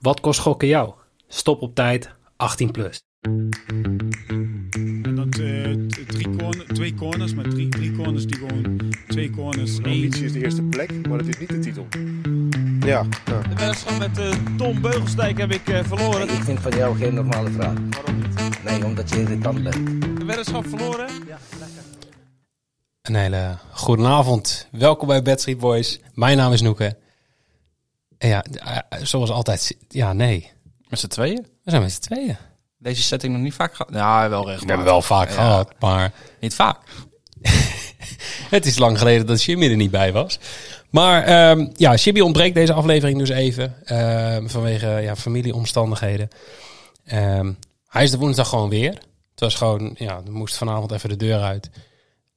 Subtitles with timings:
[0.00, 0.92] Wat kost gokken jou?
[1.28, 3.02] Stop op tijd, 18 plus.
[5.02, 9.76] En dat eh, drie corner, twee corners, maar drie, drie corners die gewoon twee corners.
[9.76, 9.94] De één.
[9.94, 11.86] ambitie is de eerste plek, maar het is niet de titel.
[12.80, 13.42] Ja, ja.
[13.42, 16.28] De wedstrijd met eh, Tom Beugelsdijk heb ik eh, verloren.
[16.28, 17.74] Ik vind van jou geen normale vraag.
[17.90, 18.64] Waarom niet?
[18.64, 20.00] Nee, omdat je irritant bent.
[20.18, 21.08] De weddenschap verloren.
[23.02, 24.68] Een hele goede avond.
[24.70, 26.00] Welkom bij Bad Street Boys.
[26.14, 26.96] Mijn naam is Noeke.
[28.28, 30.50] Ja, eh, zoals altijd, ja, nee.
[30.88, 31.46] Met z'n tweeën?
[31.64, 32.36] We zijn met z'n tweeën.
[32.78, 33.94] Deze setting nog niet vaak gehad?
[33.94, 34.60] Ja, wel regelmatig.
[34.62, 36.78] We hebben wel vaak Ja, gehad, maar Niet vaak.
[38.50, 40.38] het is lang geleden dat Jimmy er niet bij was.
[40.90, 43.86] Maar ehm, ja, Jimmy ontbreekt deze aflevering dus even.
[43.86, 46.28] ehm, vanwege ja, familieomstandigheden.
[47.04, 47.52] Ehm,
[47.88, 48.92] hij is de woensdag gewoon weer.
[49.30, 51.70] Het was gewoon, ja, er moest vanavond even de deur uit.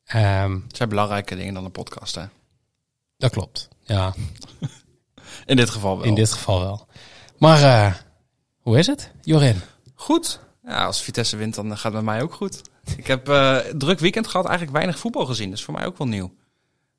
[0.03, 2.23] Het zijn belangrijke dingen dan een podcast, hè?
[3.17, 3.67] dat klopt.
[3.83, 4.13] Ja,
[5.45, 6.05] In dit geval wel.
[6.05, 6.87] in dit geval wel.
[7.37, 7.93] Maar eh,
[8.59, 9.61] hoe is het, Jorin?
[9.95, 10.39] Goed.
[10.65, 12.61] Ja, als Vitesse wint, dan gaat het met mij ook goed.
[12.97, 15.49] Ik heb eh druk weekend gehad, eigenlijk weinig voetbal gezien.
[15.49, 16.33] Dat is voor mij ook wel nieuw.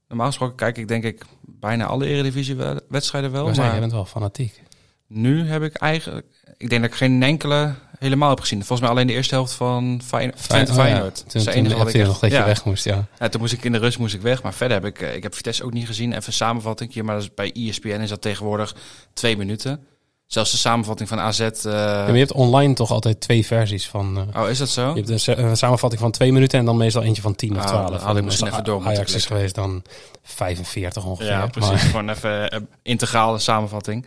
[0.09, 3.45] Normaal gesproken kijk ik denk ik bijna alle eredivisie-wedstrijden wel.
[3.45, 4.63] Maar jij Maar bent wel fanatiek.
[5.07, 6.27] nu heb ik eigenlijk...
[6.57, 8.59] Ik denk dat ik geen enkele helemaal heb gezien.
[8.59, 10.43] Volgens mij alleen de eerste helft van Feyenoord.
[10.49, 11.03] Twente oh Feyenoord.
[11.05, 12.45] Dat Toen, de toen ik echt- nog dat je ja.
[12.45, 13.07] weg moest, ja.
[13.19, 14.43] Ja, toen moest ik in de rust moest ik weg.
[14.43, 16.13] Maar verder heb ik, eh, ik heb Vitesse ook niet gezien.
[16.13, 18.75] Even een samenvatting hier, maar dat is bij ESPN is dat tegenwoordig
[19.13, 19.87] twee minuten.
[20.27, 21.41] Zelfs de samenvatting van AZ.
[21.41, 21.71] eh, Ja,
[22.05, 24.29] maar je hebt online toch altijd twee versies van...
[24.35, 24.89] eh, Oh, is dat zo?
[24.89, 27.51] Je hebt een, sa- een samenvatting van twee minuten en dan meestal eentje van 10
[27.57, 27.91] of Ah, 12.
[27.91, 29.83] dat had ik En misschien even door moeten Ajax is geweest dan
[30.23, 31.31] 45 ongeveer.
[31.31, 31.71] Ja, precies.
[31.71, 34.07] Maar- Gewoon even eh, integrale samenvatting.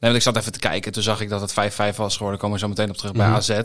[0.00, 0.92] Nee, want ik zat even te kijken.
[0.92, 2.40] Toen zag ik dat het 5-5 was geworden.
[2.40, 3.36] Komen we zo meteen op terug bij Mhm.
[3.36, 3.48] AZ.
[3.48, 3.58] Eh,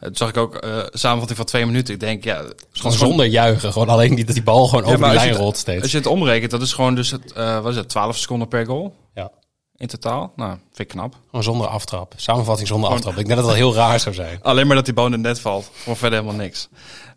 [0.00, 1.94] Toen zag ik ook eh samenvatting van twee minuten.
[1.94, 2.42] Ik denk, ja...
[2.72, 3.72] gewoon zonder juichen.
[3.72, 5.82] Gewoon alleen die, dat die bal gewoon Ja, over je lijn het- rolt steeds.
[5.82, 8.48] Als je het omrekent, dat is gewoon dus het, eh, wat is het, 12 seconden
[8.48, 9.30] per goal Ja.
[9.76, 10.32] in totaal.
[10.36, 11.14] Nou, vind ik knap.
[11.26, 12.12] Gewoon zonder aftrap.
[12.16, 13.20] Samenvatting zonder Gewoon- aftrap.
[13.20, 14.38] Ik denk dat dat wel heel raar zou zijn.
[14.42, 15.70] Alleen maar dat die bal in het net valt.
[15.72, 16.68] Voor verder helemaal niks.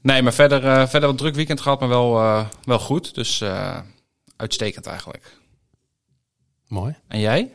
[0.02, 2.12] Nee, maar verder, eh, verder wat druk weekend gehad, maar wel,
[2.64, 3.16] wel goed.
[3.16, 3.44] Dus
[4.36, 5.38] uitstekend eigenlijk.
[6.68, 6.96] Mooi.
[7.08, 7.54] En jij?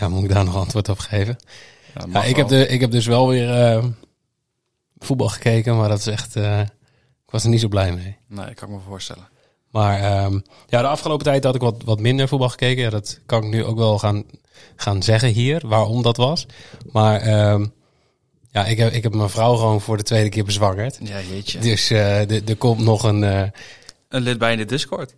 [0.00, 1.36] Ja, moet ik daar nog antwoord op geven?
[2.12, 3.84] Ja, ik, heb de, ik heb dus wel weer eh,
[4.98, 6.36] voetbal gekeken, maar dat is echt...
[6.36, 8.16] eh, ik was er niet zo blij mee.
[8.28, 9.28] Nee, kan ik me voorstellen.
[9.70, 12.82] Maar ehm, ja, de afgelopen tijd had ik wat, wat minder voetbal gekeken.
[12.82, 14.24] Ja, dat kan ik nu ook wel gaan,
[14.76, 16.46] gaan zeggen hier, waarom dat was.
[16.92, 17.66] Maar ehm,
[18.50, 20.98] ja, ik heb, ik heb mijn vrouw gewoon voor de tweede keer bezwangerd.
[21.02, 21.58] Ja, jeetje.
[21.58, 23.22] Dus eh, de- er komt nog een...
[23.22, 23.52] Een
[24.22, 25.14] lid bij in de Discord.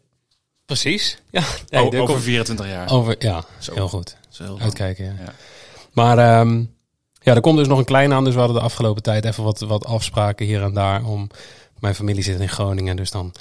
[0.66, 1.19] precies.
[1.31, 2.91] Ja, nee, O- er over komt- 24 jaar.
[2.91, 3.75] over, ja Zo.
[3.75, 4.16] heel goed.
[4.38, 4.59] Heel.
[4.60, 5.15] Uitkijken, ja.
[5.19, 5.32] Ja.
[5.93, 6.65] Maar ehm,
[7.20, 8.25] ja, er komt dus nog een klein aan.
[8.25, 11.04] Dus we hadden de afgelopen tijd even wat, wat afspraken hier en daar.
[11.04, 11.31] Om,
[11.82, 13.34] mijn familie zit in Groningen, dus dan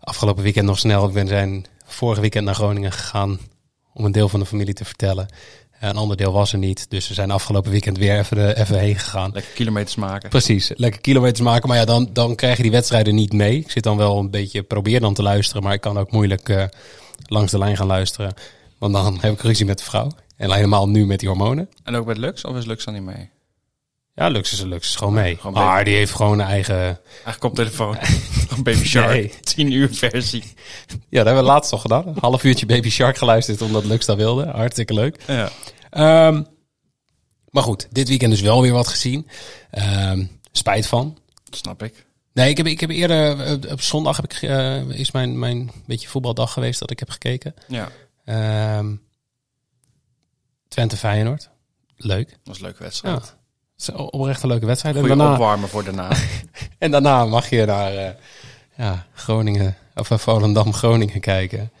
[0.00, 1.06] afgelopen weekend nog snel.
[1.06, 3.38] Ik ben zijn vorige weekend naar Groningen gegaan
[3.92, 5.28] om een deel van de familie te vertellen.
[5.80, 8.78] Een ander deel was er niet, dus we zijn afgelopen weekend weer even, de, even
[8.78, 9.30] heen gegaan.
[9.32, 10.28] Lekker kilometers maken.
[10.28, 11.68] Precies, lekker kilometers maken.
[11.68, 13.58] Maar ja, dan, dan krijg je die wedstrijden niet mee.
[13.58, 16.48] Ik zit dan wel een beetje, probeer dan te luisteren, maar ik kan ook moeilijk
[16.48, 16.64] eh,
[17.26, 18.34] langs de lijn gaan luisteren.
[18.80, 20.10] Want dan heb ik ruzie met de vrouw.
[20.36, 21.68] En helemaal nu met die hormonen.
[21.84, 22.44] En ook met Lux?
[22.44, 23.30] Of is Lux dan niet mee?
[24.14, 25.36] Ja, Lux is Lux is gewoon mee.
[25.36, 26.76] Gewoon maar die heeft gewoon een eigen...
[26.76, 27.96] Eigenlijk koptelefoon.
[28.56, 29.10] Een Baby Shark.
[29.10, 29.32] Nee.
[29.40, 30.42] 10 uur versie.
[30.86, 32.06] Ja, dat hebben we laatst al gedaan.
[32.06, 34.46] Een half uurtje Baby Shark geluisterd omdat Lux dat wilde.
[34.46, 35.22] Hartstikke leuk.
[35.26, 35.50] Ja.
[35.90, 36.42] Ehm,
[37.50, 39.28] maar goed, dit weekend dus wel weer wat gezien.
[39.70, 41.18] Ehm, spijt van.
[41.50, 42.06] Snap ik.
[42.32, 43.40] Nee, ik heb, ik heb eerder...
[43.40, 47.10] eh, op zondag heb ik, eh, is mijn, mijn beetje voetbaldag geweest dat ik heb
[47.10, 47.54] gekeken.
[47.68, 47.88] Ja,
[48.30, 48.94] Ehm
[50.68, 51.50] Twente Feyenoord.
[51.96, 52.28] Leuk.
[52.28, 52.84] dat was een leuke Ja.
[52.84, 53.36] wedstrijd.
[53.76, 54.94] Is oprecht een leuke wedstrijd.
[54.94, 56.08] En Goeie daarna, opwarmen voor daarna.
[56.78, 58.14] En daarna mag je naar eh,
[58.76, 61.72] ja, Groningen, of eh, Volendam Groningen kijken.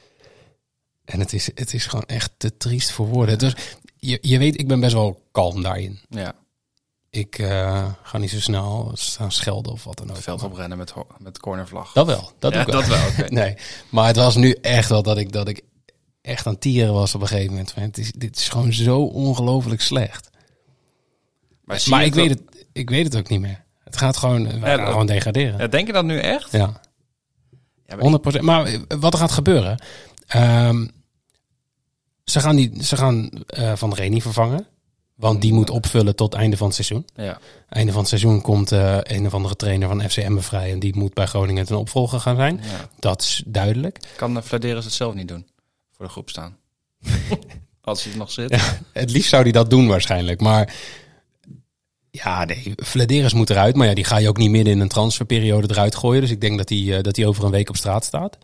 [1.04, 3.38] En het is, het is gewoon echt te triest voor woorden.
[3.38, 3.54] Dus
[3.96, 6.00] je, je weet, ik ben best wel kalm daarin.
[6.08, 6.34] ja,
[7.10, 10.14] Ik eh, ga niet zo snel staan schelden of wat dan ook.
[10.14, 11.92] het veld oprennen met, met cornervlag.
[11.92, 12.80] Dat wel, dat ja, ook wel.
[12.80, 13.26] dat wel.
[13.40, 13.56] Nee,
[13.88, 15.62] maar het was nu echt wel dat ik, dat ik
[16.22, 17.72] echt aan tieren was op een gegeven moment.
[17.72, 20.30] Van, Het is, dit is gewoon zo ongelooflijk slecht.
[21.64, 23.64] Maar, ik dat- weet, het, ik weet het ook niet meer.
[23.84, 25.58] Het gaat gewoon, wij Ja, gaan dat- gewoon degraderen.
[25.58, 26.52] Ja, denk je dat nu echt?
[26.52, 26.80] Ja.
[27.86, 28.40] Ja, maar 100%.
[28.42, 29.82] Maar eh, wat er gaat gebeuren.
[30.26, 30.86] ehm,
[32.24, 34.66] ze gaan, die, ze gaan eh, Van Reni vervangen.
[35.14, 37.06] Want die moet opvullen tot einde van het seizoen.
[37.14, 40.72] Ja, Einde van het seizoen komt eh, een of andere trainer van FCM vrij.
[40.72, 42.60] En die moet bij Groningen ten opvolger gaan zijn.
[42.62, 42.88] ja.
[42.98, 43.98] Dat is duidelijk.
[44.16, 45.46] Kan uh, Vladeris het zelf niet doen?
[46.00, 46.56] Voor de groep staan.
[47.80, 48.50] Als hij er nog zit.
[48.50, 50.40] Ja, het liefst zou hij dat doen waarschijnlijk.
[50.40, 50.74] Maar
[52.10, 53.76] ja, nee, Vladeris moet eruit.
[53.76, 56.20] Maar ja, die ga je ook niet midden in een transferperiode eruit gooien.
[56.20, 58.38] Dus ik denk dat hij, eh, dat hij over een week op straat staat.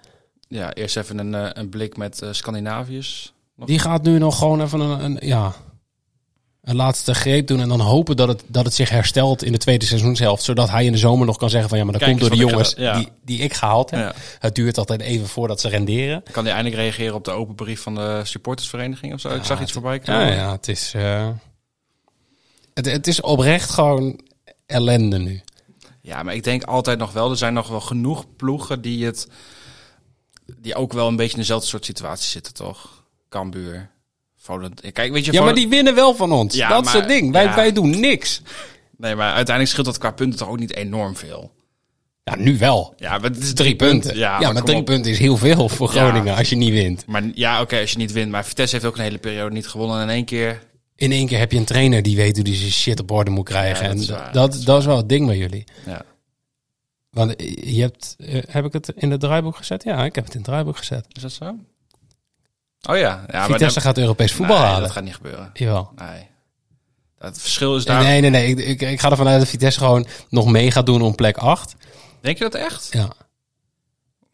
[0.48, 3.32] Ja, eerst even een, eh, een blik met eh, Scandinaviërs.
[3.54, 5.54] Nog- Die gaat nu nog gewoon even een, een ja,
[6.66, 9.58] een laatste greep doen en dan hopen dat het, dat het zich herstelt in de
[9.58, 10.42] tweede seizoenshelft.
[10.42, 12.38] Zodat hij in de zomer nog kan zeggen van ja, maar dat Kijk komt door
[12.38, 12.98] de jongens ja.
[12.98, 14.00] die, die ik gehaald heb.
[14.00, 14.14] Ja.
[14.38, 16.22] Het duurt altijd even voordat ze renderen.
[16.30, 19.28] Kan hij eindelijk reageren op de open brief van de supportersvereniging of zo?
[19.28, 20.26] ik zag iets voorbij komen.
[20.26, 20.92] Ja, ja het is...
[20.94, 21.28] eh,
[22.74, 24.20] het, het is oprecht gewoon
[24.66, 25.42] ellende nu.
[26.00, 29.28] Ja, maar ik denk altijd nog wel, er zijn nog wel genoeg ploegen die het,
[30.58, 33.04] die ook wel een beetje in dezelfde soort situatie zitten, toch?
[33.28, 33.90] Cambuur,
[34.93, 36.54] Kijk, weet je, Ja, maar die winnen wel van ons.
[36.54, 37.32] Ja, dat is maar- het ding.
[37.32, 37.54] Wij, ja.
[37.54, 38.43] wij doen niks.
[38.96, 41.52] Nee, maar uiteindelijk scheelt dat qua punten toch ook niet enorm veel.
[42.25, 42.94] Ja, nu wel.
[42.96, 44.16] Ja, maar het is Drie punten.
[44.16, 44.84] Ja, maar, drie op.
[44.84, 46.00] punten is heel veel voor Ja.
[46.08, 47.06] Groningen als je niet wint.
[47.06, 48.31] Maar ja, oké, als je niet wint.
[48.31, 49.96] Maar Vitesse heeft ook een hele periode niet gewonnen.
[49.96, 50.62] En in één keer...
[50.96, 53.31] In één keer heb je een trainer die weet hoe die zijn shit op orde
[53.31, 53.82] moet krijgen.
[53.82, 55.64] Ja, dat en is waar, dat, dat dat, is is wel het ding bij jullie.
[55.87, 56.02] Ja.
[57.10, 57.34] Want
[57.64, 59.84] je hebt, eh, heb ik het in het draaiboek gezet?
[59.84, 61.06] Ja, ik heb het in het draaiboek gezet.
[61.12, 61.56] Is dat zo?
[62.86, 63.24] Oh ja.
[63.30, 64.82] ja Vitesse dan- gaat Europees voetbal Nee, halen.
[64.82, 65.50] dat gaat niet gebeuren.
[65.52, 65.92] Jawel.
[65.96, 66.28] Nee.
[67.18, 68.02] Het verschil is daar...
[68.02, 68.48] Nee, nee, nee.
[68.48, 71.36] Ik, ik, ik ga ervan uit dat Vitesse gewoon nog mee gaat doen om plek
[71.36, 71.74] 8.
[72.20, 72.88] Denk je dat echt?
[72.90, 73.12] Ja.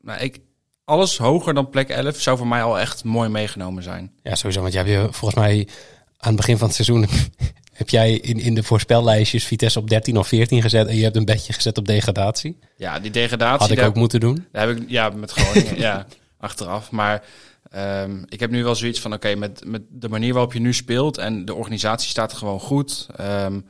[0.02, 0.38] Nou, ik,
[0.84, 4.12] alles hoger dan plek 11 zou voor mij al echt mooi meegenomen zijn.
[4.22, 4.60] ja, sowieso.
[4.60, 5.68] Want jij hebt je volgens mij
[6.16, 7.08] aan het begin van het seizoen...
[7.72, 10.86] heb jij in, in de voorspellijstjes Vitesse op 13 of 14 gezet...
[10.86, 12.58] en je hebt een bedje gezet op degradatie.
[12.76, 13.68] Ja, die degradatie...
[13.68, 14.46] Had ik ook moeten doen.
[14.52, 16.06] daar heb ik, ja, met Groningen, ja,
[16.38, 16.90] achteraf.
[16.90, 17.22] Maar
[17.70, 20.72] ehm, ik heb nu wel zoiets van, oké, met, met de manier waarop je nu
[20.72, 21.18] speelt...
[21.18, 23.06] en de organisatie staat gewoon goed...
[23.16, 23.60] ehm,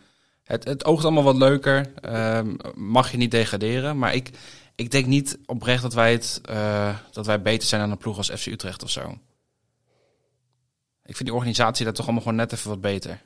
[0.44, 1.93] het, het oogt allemaal wat leuker.
[1.94, 3.99] ehm, mag je niet degraderen.
[3.99, 4.31] Maar ik,
[4.75, 8.17] ik denk niet oprecht dat wij, het, eh, dat wij beter zijn dan een ploeg
[8.17, 9.19] als FC Utrecht of zo.
[11.05, 13.21] Ik vind die organisatie daar toch allemaal gewoon net even wat beter.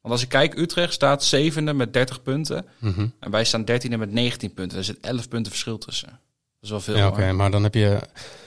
[0.00, 2.66] Want als ik kijk, Utrecht staat zevende met 30 punten.
[2.78, 3.06] Mhm.
[3.18, 4.78] En wij staan dertiende met 19 punten.
[4.78, 6.20] Er zit 11 punten verschil tussen.
[6.62, 6.96] Dat is wel veel.
[6.96, 7.32] Ja, oké.
[7.32, 7.98] maar dan heb je...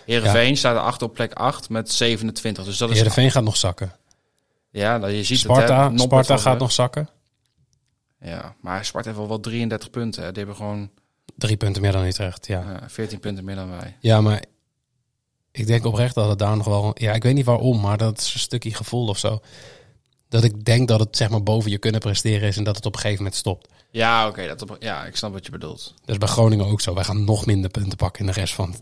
[0.05, 2.65] Heerenveen staat erachter op plek 8 met 27.
[2.65, 2.95] Dus dat is...
[2.95, 3.91] Heerenveen gaat nog zakken.
[4.69, 5.91] Ja, nou, je ziet Sparta, het.
[5.91, 5.99] hè.
[5.99, 7.09] Sparta gaat nog zakken.
[8.19, 10.23] Ja, maar Sparta heeft wel wel 33 punten.
[10.23, 10.27] hè.
[10.27, 10.89] Die hebben gewoon
[11.37, 12.79] Drie punten meer dan Utrecht, ja.
[12.81, 13.95] eh, 14 punten meer dan wij.
[13.99, 14.43] Ja, maar
[15.51, 16.91] ik denk oprecht dat het daar nog wel...
[16.93, 19.39] Ja, ik weet niet waarom, maar dat is een stukje gevoel of zo.
[20.29, 22.85] Dat ik denk dat het zeg maar boven je kunnen presteren is en dat het
[22.85, 23.67] op een gegeven moment stopt.
[23.95, 24.47] Ja, oké.
[24.47, 25.93] dat op- ja, ik snap wat je bedoelt.
[25.99, 26.93] Dat is bij Groningen ook zo.
[26.93, 28.75] Wij gaan nog minder punten pakken in de rest van...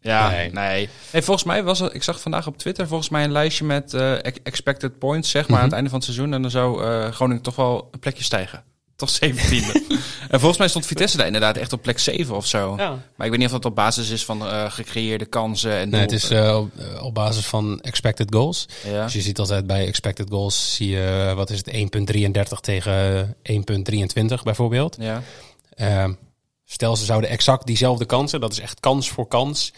[0.00, 0.52] Ja, Nee.
[0.52, 0.88] nee.
[1.10, 3.94] Hey, volgens mij was er, ik zag vandaag op Twitter volgens mij een lijstje met
[3.94, 5.58] eh, ex- expected points, zeg maar, Mhm.
[5.58, 6.32] aan het einde van het seizoen.
[6.34, 8.62] En dan zou eh, Groningen toch wel een plekje stijgen.
[9.02, 9.72] Tot 17e.
[10.30, 12.74] en volgens mij stond Vitesse daar inderdaad echt op plek 7 of zo.
[12.76, 12.88] Ja.
[13.16, 15.72] Maar ik weet niet of dat op basis is van eh, gecreëerde kansen.
[15.72, 18.66] En Nee, het is eh, op, eh, op basis van expected goals.
[18.84, 19.04] ja.
[19.04, 24.42] Dus je ziet altijd bij expected goals, zie je, wat is het, 1.33 tegen 1.23
[24.42, 24.96] bijvoorbeeld.
[25.00, 25.22] ja.
[25.74, 26.12] Ehm,
[26.64, 29.72] stel ze zouden exact diezelfde kansen, dat is echt kans voor kans,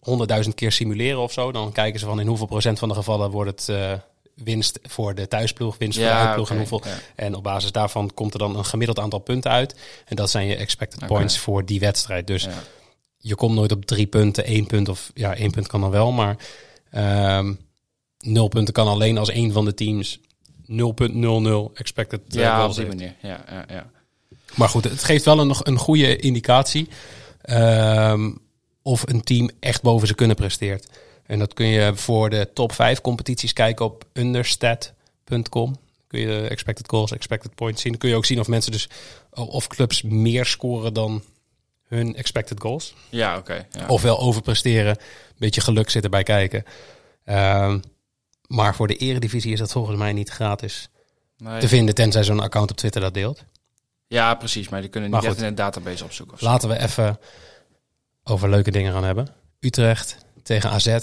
[0.00, 1.52] 100.000 keer simuleren of zo.
[1.52, 3.92] Dan kijken ze van in hoeveel procent van de gevallen wordt het eh,
[4.44, 6.82] winst voor de thuisploeg, winst voor de uitploeg en hoeveel.
[6.84, 6.98] ja.
[7.14, 9.74] En op basis daarvan komt er dan een gemiddeld aantal punten uit.
[10.06, 12.26] En dat zijn je expected points voor die wedstrijd.
[12.26, 12.50] Dus Ja.
[13.18, 16.12] je komt nooit op drie punten, één punt of ja, één punt kan dan wel,
[16.12, 16.36] maar
[16.90, 17.52] ehm
[18.18, 20.18] nul punten kan alleen als één van de teams
[20.66, 23.14] 0.00 expected eh, Ja, op die manier.
[23.22, 23.90] Ja, ja, ja.
[24.54, 26.88] Maar goed, het geeft wel een, een goede indicatie
[27.42, 28.30] ehm,
[28.82, 30.86] of een team echt boven ze kunnen presteert.
[31.30, 35.76] En dat kun je voor de top 5 competities kijken op understat.com.
[36.06, 37.90] Kun je expected goals, expected points zien.
[37.90, 38.88] Dan kun je ook zien of mensen dus
[39.32, 41.22] of clubs meer scoren dan
[41.86, 42.94] hun expected goals.
[43.08, 43.66] Ja, oké.
[43.70, 43.86] ja.
[43.86, 46.64] Ofwel overpresteren, een beetje geluk zitten bij kijken.
[47.24, 47.80] Ehm,
[48.46, 50.88] maar voor de eredivisie is dat volgens mij niet gratis
[51.36, 51.60] Nee.
[51.60, 53.44] te vinden, tenzij zo'n account op Twitter dat deelt.
[54.06, 54.68] Ja, precies.
[54.68, 55.42] Maar die kunnen niet echt goed.
[55.42, 56.36] in een database opzoeken.
[56.40, 57.18] Laten we even
[58.24, 59.28] over leuke dingen gaan hebben.
[59.60, 60.98] Utrecht tegen AZ.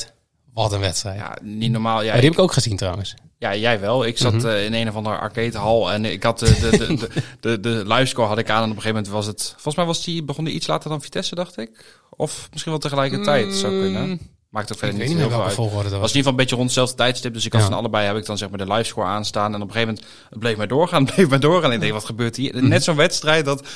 [0.63, 1.17] Wat een wedstrijd.
[1.19, 2.03] Ja, niet normaal.
[2.03, 3.13] Ja, die heb ik ook gezien trouwens.
[3.39, 4.05] Ja, jij wel.
[4.05, 4.47] Ik zat Mhm.
[4.47, 7.09] eh, in een of andere arcadehal en ik had de, de, de, de,
[7.39, 9.49] de, de livescore had ik aan en op een gegeven moment was het...
[9.51, 11.99] Volgens mij was die, begon die iets later dan Vitesse, dacht ik.
[12.09, 14.19] Of misschien wel tegelijkertijd, zou kunnen.
[14.49, 14.71] Maakt ook.
[14.73, 15.55] Ik verder weet niet niet meer heel veel uit.
[15.55, 16.11] volgorde dat was was.
[16.11, 17.33] in ieder geval een beetje rond hetzelfde tijdstip.
[17.33, 17.67] Dus ik had Ja.
[17.67, 19.53] van allebei heb ik dan zeg maar de livescore aanstaan.
[19.53, 21.69] En op een gegeven moment het bleef maar doorgaan, het bleef maar doorgaan.
[21.69, 22.55] En ik denk, wat gebeurt hier?
[22.55, 22.67] Mhm.
[22.67, 23.67] Net zo'n wedstrijd dat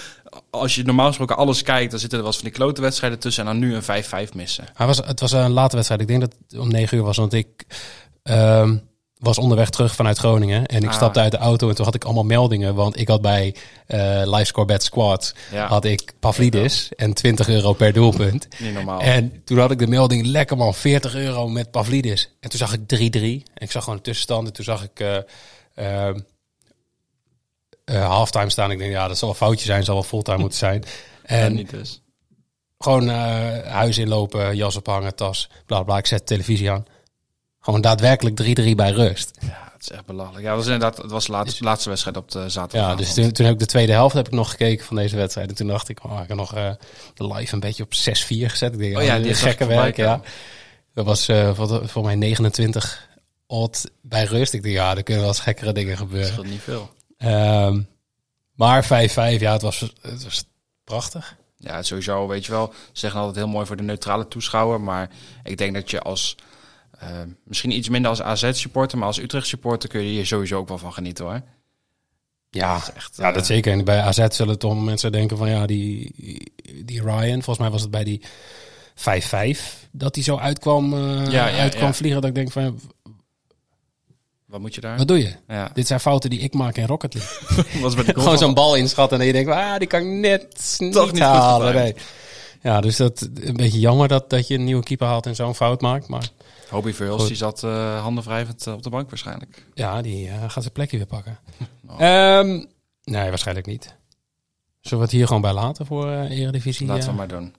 [0.50, 3.20] als je normaal gesproken alles kijkt, dan zitten er wel eens van die klote wedstrijden
[3.20, 3.48] tussen.
[3.48, 3.84] En dan nu een
[4.30, 4.66] 5-5 missen.
[4.74, 6.02] Hij was, het was een late wedstrijd.
[6.02, 7.18] Ik denk dat het om negen uur was.
[7.18, 7.66] Want ik
[8.24, 8.78] ehm,
[9.22, 10.66] was onderweg terug vanuit Groningen.
[10.66, 10.94] En ik Ah.
[10.96, 12.76] stapte uit de auto en toen had ik allemaal meldingen.
[12.76, 13.56] Want ik had bij
[13.88, 15.68] eh Livescore Bet Squad Ja.
[15.68, 18.48] had ik Pavlidis en 20 euro per doelpunt.
[18.60, 19.02] Niet normaal.
[19.02, 22.30] En toen had ik de melding, lekker man, 40 euro met Pavlidis.
[22.40, 23.44] En toen zag ik 3-3.
[23.54, 24.48] En ik zag gewoon de tussenstand.
[24.48, 26.08] En toen zag ik eh
[27.86, 28.72] eh, halftime staan.
[28.72, 29.84] Ik denk, ja, dat zal een foutje zijn.
[29.84, 30.84] Zal wel fulltime moeten zijn.
[31.26, 32.02] Ja, En niet dus.
[32.80, 33.16] gewoon eh,
[33.72, 35.98] huis inlopen, jas ophangen, tas, bla bla.
[35.98, 36.86] Ik zet de televisie aan.
[37.62, 39.32] Gewoon daadwerkelijk 3-3 bij rust.
[39.40, 40.44] Ja, Het is echt belachelijk.
[40.44, 42.90] Ja, dat was inderdaad, het was de laatste, laatste wedstrijd op de zaterdag.
[42.90, 45.16] Ja, dus toen, toen heb ik de tweede helft heb ik nog gekeken van deze
[45.16, 45.50] wedstrijd.
[45.50, 46.72] En toen dacht ik, oh, ik heb nog eh,
[47.14, 48.74] de live een beetje op 6-4 gezet.
[48.74, 50.22] Ik denk, Oh ja, die gekke werk, ja.
[50.94, 53.08] Dat was eh, voor, voor mij 29
[53.48, 54.54] odd bij rust.
[54.54, 56.32] Ik dacht, ja, er kunnen wel eens gekkere dingen Dat gebeuren.
[56.32, 56.90] scheelt niet veel.
[57.18, 57.82] Ehm,
[58.56, 58.88] maar 5-5,
[59.40, 60.44] ja, het was, het was
[60.84, 61.36] prachtig.
[61.58, 62.74] Ja, sowieso, weet je wel.
[62.74, 64.82] Ze zeggen altijd heel mooi voor de neutrale toeschouwer.
[64.82, 65.10] Maar
[65.44, 66.36] ik denk dat je als,
[67.02, 67.08] eh,
[67.44, 70.94] misschien iets minder als AZ-supporter, maar als Utrecht-supporter kun je hier sowieso ook wel van
[70.94, 71.42] genieten hoor.
[72.50, 73.72] Ja, Dat echt, ja, eh, dat zeker.
[73.72, 76.14] En bij AZ zullen toch mensen denken van ja, die,
[76.86, 78.22] die Ryan, volgens mij was het bij die
[78.96, 81.94] 5-5 dat hij zo uitkwam, eh, Ja, ja, uitkwam ja.
[81.94, 82.22] vliegen.
[82.22, 82.80] Dat ik denk van,
[84.46, 84.98] Wat moet je daar?
[84.98, 85.34] wat doe je?
[85.48, 87.82] Ja, Dit zijn fouten die ik maak in Rocket League.
[87.82, 91.12] was de Gewoon zo'n bal inschatten en je denkt, ah, die kan ik net Toch
[91.12, 91.76] niet halen.
[91.76, 91.96] Nee.
[92.62, 95.56] Ja, dus dat een beetje jammer dat, dat je een nieuwe keeper haalt en zo'n
[95.56, 96.08] fout maakt.
[96.08, 96.30] Maar
[96.70, 99.66] Hobie Verhulst, die zat eh handen wrijvend eh, op de bank waarschijnlijk.
[99.74, 101.40] ja, die eh, gaat zijn plekje weer pakken.
[101.88, 102.02] Oh.
[102.02, 102.64] Ehm,
[103.04, 103.96] nee, waarschijnlijk niet.
[104.80, 106.88] Zullen we het hier gewoon bij laten voor eh Eredivisie?
[106.88, 107.10] Laten eh?
[107.10, 107.56] we maar doen.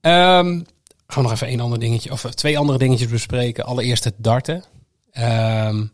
[0.00, 0.62] Ehm,
[1.06, 3.64] gaan we nog even één ander dingetje, of twee andere dingetjes bespreken.
[3.64, 4.64] Allereerst het darten.
[5.12, 5.88] Ehm, nou,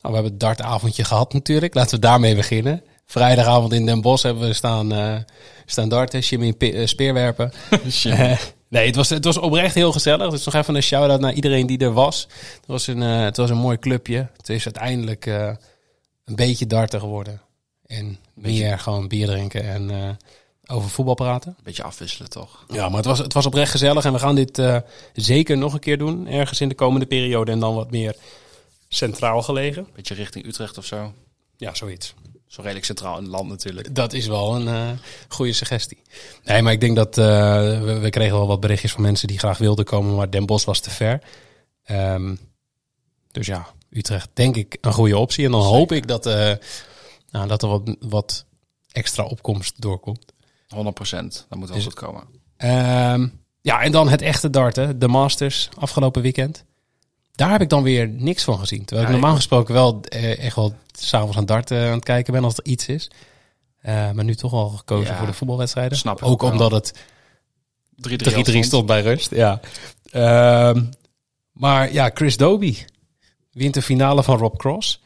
[0.00, 1.74] we hebben het dartavondje gehad natuurlijk.
[1.74, 2.82] Laten we daarmee beginnen.
[3.10, 5.16] Vrijdagavond in Den Bosch hebben we staan, eh,
[5.66, 7.52] staan darten, Jimmy eh, speerwerpen.
[8.04, 8.38] Eh,
[8.68, 10.30] nee, het was, het was oprecht heel gezellig.
[10.30, 12.28] Dus nog even een shout-out naar iedereen die er was.
[12.56, 14.28] Het was een, het was een mooi clubje.
[14.36, 15.26] Het is uiteindelijk
[16.24, 17.40] een beetje darten geworden.
[17.86, 20.18] En meer gewoon bier drinken en
[20.66, 21.56] over voetbal praten.
[21.62, 22.64] Beetje afwisselen toch?
[22.68, 24.62] Ja, maar het was, het was oprecht gezellig en we gaan dit
[25.12, 26.26] zeker nog een keer doen.
[26.26, 28.16] Ergens in de komende periode en dan wat meer
[28.88, 29.86] centraal gelegen.
[29.94, 31.12] Beetje richting Utrecht of zo.
[31.56, 32.14] Ja, zoiets.
[32.48, 33.94] Zo redelijk centraal in het land natuurlijk.
[33.94, 34.90] Dat is wel een eh,
[35.28, 36.02] goede suggestie.
[36.44, 37.24] Nee, maar ik denk dat eh,
[37.80, 40.64] we, we kregen wel wat berichtjes van mensen die graag wilden komen, maar Den Bosch
[40.66, 41.22] was te ver.
[41.84, 42.34] Ehm,
[43.30, 45.44] dus ja, Utrecht denk ik een goede optie.
[45.44, 46.52] En dan hoop ik dat, eh,
[47.30, 48.44] nou, dat er wat, wat
[48.92, 50.32] extra opkomst doorkomt.
[50.68, 51.46] 100 procent.
[51.48, 52.22] Dat moet wel Is- goed komen.
[52.56, 53.28] Ehm,
[53.60, 56.64] ja, en dan het echte darten, de Masters afgelopen weekend.
[57.38, 58.84] Daar heb ik dan weer niks van gezien.
[58.84, 62.44] Terwijl ik normaal gesproken wel eh, echt wel s'avonds aan darten aan het kijken ben
[62.44, 63.10] als er iets is.
[63.80, 65.98] Eh, maar nu toch al gekozen Ja, voor de voetbalwedstrijden.
[65.98, 66.50] snap ik ook wel.
[66.50, 66.92] omdat het
[67.96, 69.30] 3-3 3-3 stond bij rust.
[69.30, 69.60] Ja.
[70.10, 70.84] Ehm,
[71.52, 72.76] maar ja, Chris Doby
[73.52, 75.00] wint de finale van Rob Cross.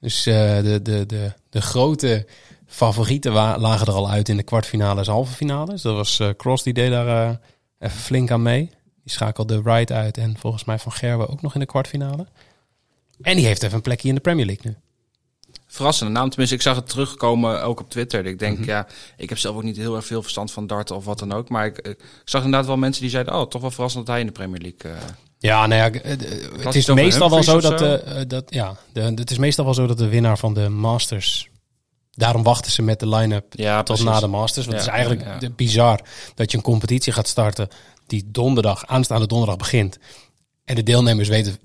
[0.00, 2.26] Dus eh, de, de, de, de grote
[2.66, 5.82] favorieten lagen er al uit in de kwartfinales, halve finales.
[5.82, 7.36] Dat was eh, Cross, die deed daar eh,
[7.78, 8.70] even flink aan mee.
[9.06, 12.26] Die schakelde Wright uit en volgens mij Van Gerwen ook nog in de kwartfinale.
[13.22, 14.76] En die heeft even een plekje in de Premier League nu.
[15.66, 16.28] Verrassende naam.
[16.28, 18.26] Tenminste, ik zag het terugkomen ook op Twitter.
[18.26, 18.68] Ik denk, Mhm.
[18.68, 18.86] ja,
[19.16, 21.48] ik heb zelf ook niet heel erg veel verstand van darten of wat dan ook.
[21.48, 24.20] Maar ik, ik zag inderdaad wel mensen die zeiden, oh, toch wel verrassend dat hij
[24.24, 24.90] in de Premier League...
[25.06, 25.08] eh,
[25.38, 26.18] Ja, nou ja, eh, eh,
[26.64, 29.86] het is meestal wel zo dat, de, dat ja, de, het is meestal wel zo
[29.86, 31.48] dat de winnaar van de Masters.
[32.10, 34.04] Daarom wachten ze met de line-up ja, tot precies.
[34.04, 34.66] na de Masters.
[34.66, 35.50] Want Ja, het is eigenlijk ja.
[35.56, 36.00] bizar
[36.34, 37.68] dat je een competitie gaat starten
[38.06, 39.98] die donderdag, aanstaande donderdag begint.
[40.64, 41.58] En de deelnemers weten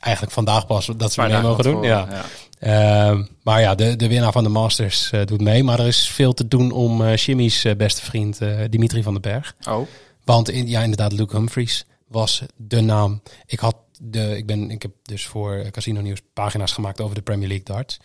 [0.00, 1.82] eigenlijk vandaag pas dat ze mee mogen doen.
[1.82, 2.24] Ja.
[2.58, 5.64] Ehm, maar ja, de, de winnaar van de Masters eh, doet mee.
[5.64, 8.38] Maar er is veel te doen om Jimmy's eh, beste vriend
[8.70, 9.54] Dimitri van den Berg.
[9.68, 9.86] Oh,
[10.24, 13.22] Want in, ja, inderdaad, Luke Humphries was de naam.
[13.46, 17.22] Ik, had de, ik, ben, ik heb dus voor Casino Nieuws pagina's gemaakt over de
[17.22, 17.98] Premier League darts.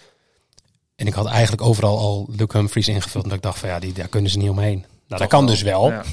[1.02, 3.26] En ik had eigenlijk overal al Luke Humphries ingevuld.
[3.26, 4.86] En ik dacht van ja, die, daar kunnen ze niet omheen.
[5.08, 5.92] Nou, dat kan dus wel.
[5.92, 6.04] Ja.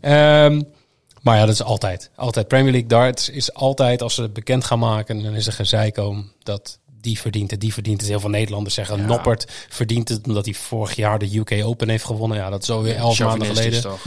[0.00, 0.62] Ehm,
[1.22, 2.10] maar ja, dat is altijd.
[2.14, 5.52] Altijd Premier League darts is altijd, als ze het bekend gaan maken, dan is er
[5.52, 8.08] gezeik om dat die verdient het, die verdient het.
[8.08, 9.06] Heel veel Nederlanders zeggen Ja.
[9.06, 12.38] Noppert verdient het omdat hij vorig jaar de UK Open heeft gewonnen.
[12.38, 13.82] Ja, dat is alweer elf maanden geleden.
[13.82, 14.04] toch?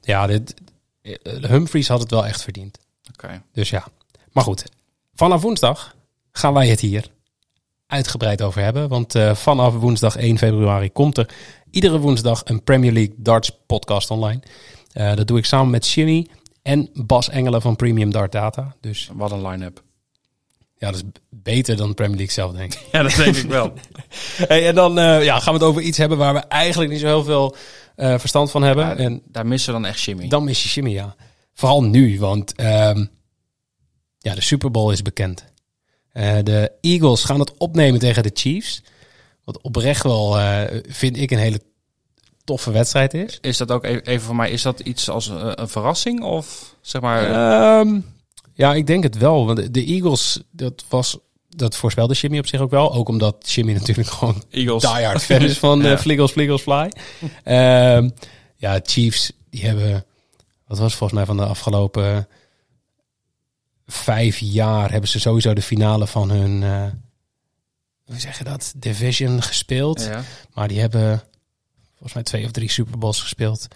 [0.00, 0.54] Ja, dit,
[1.02, 2.78] eh, Humphries had het wel echt verdiend.
[3.12, 3.42] Oké.
[3.52, 3.86] Dus ja.
[4.32, 4.64] Maar goed,
[5.14, 5.94] vanaf woensdag
[6.32, 7.06] gaan wij het hier
[7.86, 8.88] uitgebreid over hebben.
[8.88, 11.28] Want eh, vanaf woensdag 1 februari komt er
[11.70, 14.40] iedere woensdag een Premier League Darts podcast online.
[14.92, 16.26] Eh, dat doe ik samen met Jimmy
[16.64, 18.76] en Bas Engelen van Premium Dart Data.
[18.80, 19.82] Dus Wat een line-up.
[20.76, 22.80] ja, dat is beter dan Premier League zelf, denk ik.
[22.92, 23.72] Ja, dat denk ik wel.
[24.48, 27.00] Hey, en dan eh, ja, gaan we het over iets hebben waar we eigenlijk niet
[27.00, 27.56] zo heel veel
[27.96, 28.86] eh, verstand van hebben.
[28.86, 30.28] Ja, en Daar missen we dan echt Jimmy.
[30.28, 31.16] Dan mis je Jimmy, ja.
[31.52, 33.04] Vooral nu, want ehm,
[34.18, 35.44] ja, de Super Bowl is bekend.
[36.12, 38.82] Eh, de Eagles gaan het opnemen tegen de Chiefs.
[39.44, 41.60] Wat oprecht wel, eh, vind ik, een hele
[42.44, 43.38] toffe wedstrijd is.
[43.40, 46.22] Is dat ook e- even voor mij, is dat iets als een, een verrassing?
[46.22, 48.00] Of zeg maar, Ehm,
[48.54, 49.46] ja, ik denk het wel.
[49.46, 51.18] Want de- Eagles, dat was...
[51.48, 52.94] Dat voorspelde Jimmy op zich ook wel.
[52.94, 54.82] Ook omdat Jimmy natuurlijk gewoon Eagles?
[54.82, 55.90] diehard fan is van Ja.
[55.92, 56.88] eh Fliggles, Fliggles, Fly.
[57.44, 58.10] Ehm,
[58.56, 60.04] ja, Chiefs, die hebben...
[60.66, 62.28] Wat was volgens mij van de afgelopen
[63.86, 66.86] vijf jaar hebben ze sowieso de finale van hun, eh,
[68.04, 70.00] hoe zeg je dat, division gespeeld.
[70.02, 70.22] Ja.
[70.54, 71.22] Maar die hebben
[71.94, 73.66] volgens mij twee of drie Super Bowls gespeeld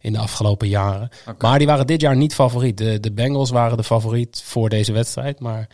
[0.00, 1.08] in de afgelopen jaren.
[1.38, 2.78] Maar die waren dit jaar niet favoriet.
[2.78, 5.68] De, de Bengals waren de favoriet voor deze wedstrijd, maar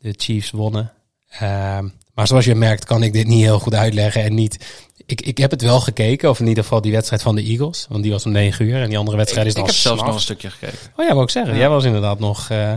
[0.00, 0.92] de Chiefs wonnen.
[1.30, 4.84] Ehm, maar zoals je merkt kan ik dit niet heel goed uitleggen en niet...
[5.06, 7.86] Ik, ik heb het wel gekeken, of in ieder geval die wedstrijd van de Eagles.
[7.88, 9.80] Want die was om negen uur en die andere wedstrijd ik, is dan ik heb
[9.80, 10.78] zelfs nog een stukje gekeken.
[10.96, 11.52] Oh ja, wou ik zeggen.
[11.52, 11.58] Ja.
[11.58, 12.50] Jij was inderdaad nog.
[12.50, 12.72] eh,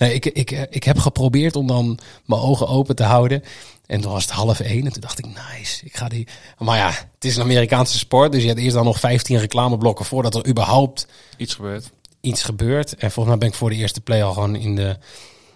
[0.00, 3.42] nee, ik, ik, ik heb geprobeerd om dan mijn ogen open te houden.
[3.86, 4.86] En toen was het half één.
[4.86, 5.84] En toen dacht ik, nice.
[5.84, 6.26] Ik ga die.
[6.58, 8.32] Maar ja, het is een Amerikaanse sport.
[8.32, 11.90] Dus je hebt eerst dan nog 15 reclameblokken voordat er überhaupt Iets gebeurd.
[12.20, 12.94] iets gebeurt.
[12.94, 14.96] En volgens mij ben ik voor de eerste play al gewoon in, de,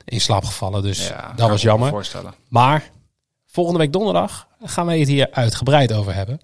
[0.05, 0.83] in slaap gevallen.
[0.83, 1.89] Dus Ja, dat was me jammer.
[1.91, 2.35] voorstellen.
[2.49, 2.91] Maar
[3.47, 6.41] volgende week donderdag gaan wij het hier uitgebreid over hebben.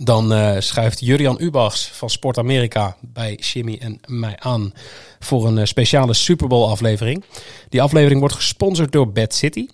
[0.00, 4.72] Dan eh, schuift Jurian Ubachs van Sport Amerika bij Jimmy en mij aan
[5.18, 7.24] voor een eh, speciale Super Bowl aflevering.
[7.68, 9.68] Die aflevering wordt gesponsord door Bad City.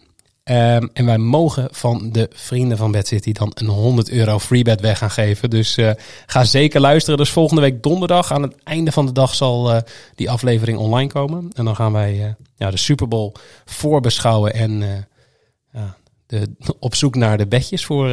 [0.44, 4.80] Ehm, en wij mogen van de vrienden van Bad City dan een 100 euro freebet
[4.80, 5.50] weg gaan geven.
[5.50, 5.90] Dus eh,
[6.26, 7.18] ga zeker luisteren.
[7.18, 9.82] Dus volgende week donderdag aan het einde van de dag zal
[10.14, 11.50] die aflevering online komen.
[11.52, 13.32] En dan gaan wij ja, de Super Bowl
[13.64, 15.06] voorbeschouwen en
[15.72, 15.96] ja,
[16.26, 18.08] de, op zoek naar de bedjes voor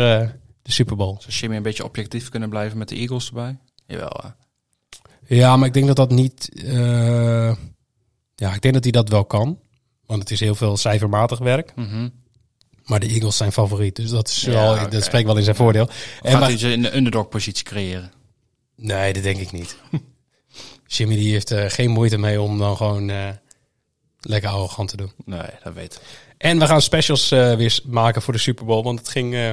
[0.68, 1.16] de Super Bowl.
[1.20, 3.58] Zou Jimmy een beetje objectief kunnen blijven met de Eagles erbij?
[3.86, 4.30] Jawel, hè?
[5.36, 6.50] Ja, maar ik denk dat dat niet.
[6.64, 7.56] eh,
[8.36, 9.60] ja, ik denk dat hij dat wel kan.
[10.06, 11.76] Want het is heel veel cijfermatig werk.
[11.76, 12.10] Mhm.
[12.86, 13.96] Maar de Eagles zijn favoriet.
[13.96, 14.88] Dus dat, is Ja, wel, oké.
[14.90, 15.84] dat spreekt wel in zijn voordeel.
[16.22, 18.12] Of gaat hij ze in de underdog-positie creëren?
[18.76, 19.78] Nee, dat denk ik niet.
[20.88, 23.30] Jimmy die heeft er geen moeite mee om dan gewoon eh,
[24.20, 25.12] lekker arrogant te doen.
[25.26, 26.02] Nee, dat weet ik.
[26.38, 28.84] En we gaan specials eh, weer maken voor de Super Bowl.
[28.84, 29.52] Want het ging eh,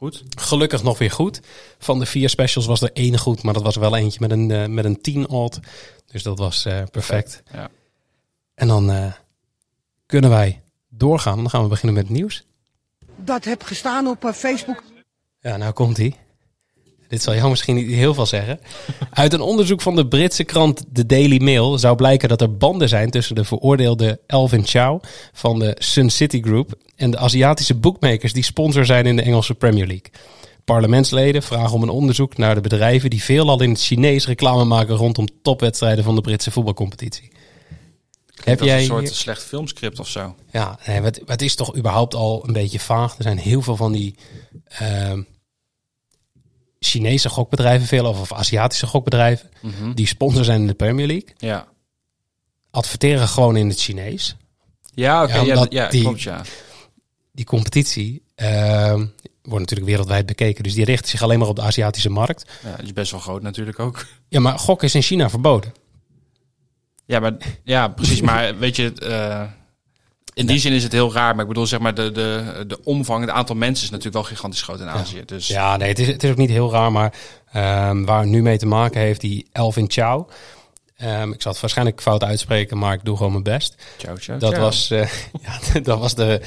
[0.00, 0.22] Goed.
[0.36, 1.40] gelukkig nog weer goed.
[1.78, 3.42] Van de vier specials was er één goed.
[3.42, 5.60] Maar dat was wel eentje met een, eh, met een 10 odd.
[6.06, 7.42] Dus dat was eh, perfect.
[7.52, 7.70] Ja.
[8.54, 9.12] En dan eh,
[10.06, 11.36] kunnen wij doorgaan.
[11.36, 12.44] Dan gaan we beginnen met het nieuws.
[13.16, 14.82] Dat heb gestaan op Facebook.
[15.40, 16.16] Ja, nou komt hij.
[17.10, 18.60] Dit zal jou misschien niet heel veel zeggen.
[19.10, 22.88] Uit een onderzoek van de Britse krant The Daily Mail zou blijken dat er banden
[22.88, 28.32] zijn tussen de veroordeelde Elvin Chow van de Sun City Group en de Aziatische bookmakers
[28.32, 30.10] die sponsor zijn in de Engelse Premier League.
[30.64, 34.94] Parlementsleden vragen om een onderzoek naar de bedrijven die veelal in het Chinees reclame maken
[34.96, 37.30] rondom topwedstrijden van de Britse voetbalcompetitie.
[38.44, 40.34] Heb jij een soort hier- slecht filmscript of zo.
[40.52, 43.16] ja, nee, wat, wat is toch überhaupt al een beetje vaag.
[43.16, 44.14] Er zijn heel veel van die
[44.68, 45.22] ehm,
[46.84, 49.92] Chinese gokbedrijven, veel of, of Aziatische gokbedrijven, Mhm.
[49.92, 51.68] die sponsor zijn in de Premier League, Ja.
[52.70, 54.36] adverteren gewoon in het Chinees.
[54.94, 55.34] Ja, oké.
[55.34, 56.42] Ja, Ja, ja, die- klopt, ja.
[57.32, 58.98] Die competitie ehm,
[59.42, 62.50] wordt natuurlijk wereldwijd bekeken, dus die richt zich alleen maar op de Aziatische markt.
[62.64, 62.76] ja.
[62.76, 64.06] Die is best wel groot natuurlijk ook.
[64.28, 65.72] Ja, maar gok is in China verboden.
[67.06, 68.20] Ja, maar, ja precies.
[68.30, 69.42] Maar weet je, eh,
[70.40, 71.32] in die zin is het heel raar.
[71.32, 74.24] Maar ik bedoel, zeg maar, de, de, de omvang, het aantal mensen is natuurlijk wel
[74.24, 75.22] gigantisch groot in Azië.
[75.26, 77.14] Dus Ja, nee, het is, het is ook niet heel raar, maar
[77.52, 80.28] ehm, waar het nu mee te maken heeft, die Elvin Chow.
[80.96, 83.74] Ehm, ik zal het waarschijnlijk fout uitspreken, maar ik doe gewoon mijn best.
[83.96, 84.62] ciao, ciao, Dat ciao.
[84.62, 85.08] was, eh,
[85.72, 86.40] ja, dat was de,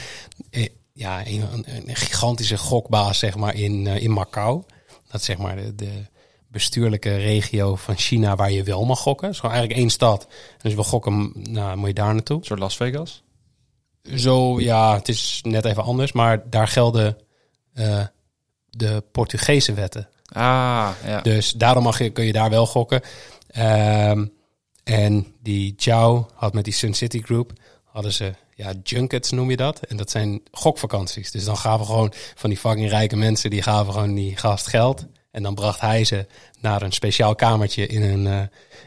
[0.49, 4.63] eh, ja, een, gigantische gokbaas zeg maar, in, eh, in Macau.
[5.11, 6.05] Dat is zeg maar de, de
[6.47, 9.25] bestuurlijke regio van China waar je wel mag gokken.
[9.25, 10.27] Het is gewoon eigenlijk één stad.
[10.61, 12.37] Je wil gokken, nou, moet je daar naartoe.
[12.37, 13.23] Een soort Las Vegas.
[14.15, 16.11] Zo, ja, het is net even anders.
[16.11, 17.17] Maar daar gelden
[17.73, 18.05] eh,
[18.69, 20.09] de Portugese wetten.
[20.25, 21.21] Ah, ja.
[21.21, 23.01] Dus daarom mag je, kun je daar wel gokken.
[23.47, 24.25] Ehm,
[24.83, 27.51] en die Chow had met die Sun City Group,
[27.83, 29.79] hadden ze, ja, junkets noem je dat.
[29.79, 31.31] En dat zijn gokvakanties.
[31.31, 35.05] Dus dan gaven gewoon van die fucking rijke mensen, die gaven gewoon die gast geld.
[35.31, 36.27] En dan bracht hij ze
[36.59, 38.41] naar een speciaal kamertje in een, eh,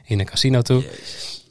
[0.05, 0.85] in een casino toe.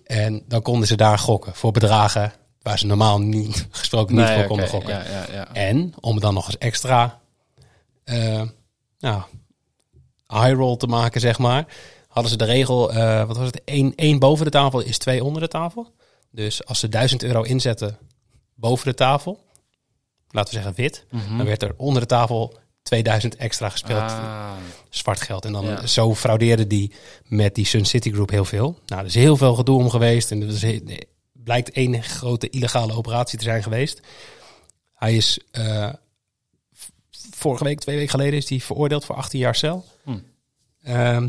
[0.04, 2.34] En dan konden ze daar gokken voor bedragen
[2.65, 4.93] waar ze normaal niet, gesproken niet Nee, voor konden gokken.
[4.93, 5.54] Ja, ja, ja.
[5.54, 7.19] En om dan nog eens extra
[8.99, 9.21] nou,
[10.28, 11.65] high roll te maken, zeg maar,
[12.08, 15.23] hadden ze de regel, eh, wat was het, één, één boven de tafel is twee
[15.23, 15.91] onder de tafel.
[16.32, 17.97] Dus als ze 1000 euro inzetten
[18.56, 19.39] boven de tafel,
[20.30, 21.38] laten we zeggen wit, Mhm.
[21.38, 24.51] dan werd er onder de tafel 2000 extra gespeeld Ah,
[24.89, 25.45] zwart geld.
[25.45, 25.88] En dan Ja.
[25.88, 26.91] zo fraudeerde die
[27.25, 28.80] met die Sun City Group heel veel.
[28.86, 30.32] Nou, er is heel veel gedoe om geweest.
[30.32, 30.82] En er is
[31.45, 33.99] blijkt één grote illegale operatie te zijn geweest.
[34.93, 35.93] Hij is eh,
[37.31, 39.86] vorige week, twee weken geleden, is hij veroordeeld voor 18 jaar cel.
[40.03, 40.17] Hm.
[40.84, 41.27] Ehm,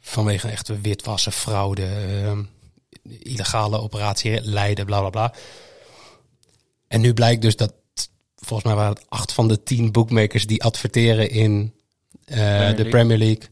[0.00, 2.42] vanwege echte witwassen, fraude, ehm,
[3.18, 5.34] illegale operatie, leiden, bla bla bla.
[6.88, 7.74] En nu blijkt dus dat,
[8.36, 11.74] volgens mij waren het acht van de tien bookmakers die adverteren in
[12.24, 12.86] eh, de.
[12.88, 13.48] Premier League,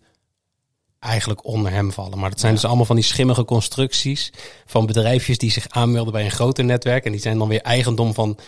[1.00, 2.18] eigenlijk onder hem vallen.
[2.18, 4.32] Maar dat zijn dus allemaal van die schimmige constructies
[4.66, 7.04] van bedrijfjes die zich aanmelden bij een groter netwerk.
[7.04, 8.38] En die zijn dan weer eigendom van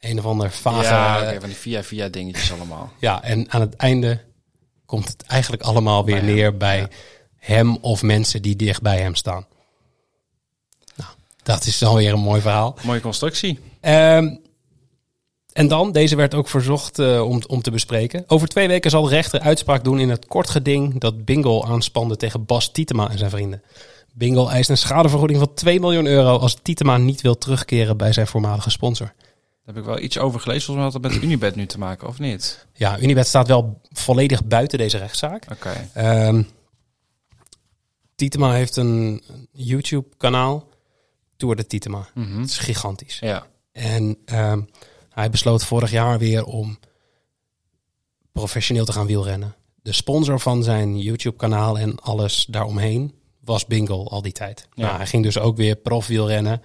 [0.00, 0.82] een of ander vage...
[0.82, 2.92] ja, Ja, oké, van die via-via dingetjes allemaal.
[3.20, 4.20] en aan het einde
[4.86, 6.88] komt het eigenlijk allemaal weer Bij hem, neer bij ja.
[7.36, 9.46] hem of mensen die dicht bij hem staan.
[10.94, 11.10] Nou,
[11.42, 12.76] dat is alweer een mooi verhaal.
[12.82, 13.58] Mooie constructie.
[13.80, 14.34] Ehm,
[15.56, 18.24] en dan, deze werd ook verzocht eh, om, om te bespreken.
[18.26, 22.16] Over twee weken zal de rechter uitspraak doen in het kort geding dat Bingo aanspande
[22.16, 23.62] tegen Bas Tietema en zijn vrienden.
[24.14, 28.26] Bingo eist een schadevergoeding van 2 miljoen euro als Tietema niet wil terugkeren bij zijn
[28.26, 29.06] voormalige sponsor.
[29.16, 30.64] Daar heb ik wel iets over gelezen.
[30.64, 32.66] Volgens mij had het met Unibet nu te maken, of niet?
[32.72, 35.46] Ja, Unibet staat wel volledig buiten deze rechtszaak.
[35.52, 35.88] Oké.
[35.92, 36.42] Ehm
[38.14, 40.68] Tietema heeft een YouTube-kanaal,
[41.36, 42.08] Tour de Tietema.
[42.14, 42.40] Mhm.
[42.40, 43.18] Het is gigantisch.
[43.18, 43.46] Ja.
[43.72, 44.60] En ehm,
[45.16, 46.78] hij besloot vorig jaar weer om
[48.32, 49.54] professioneel te gaan wielrennen.
[49.82, 54.68] De sponsor van zijn YouTube-kanaal en alles daaromheen was Bingo al die tijd.
[54.74, 54.84] Ja.
[54.84, 56.62] Nou, hij ging dus ook weer profwielrennen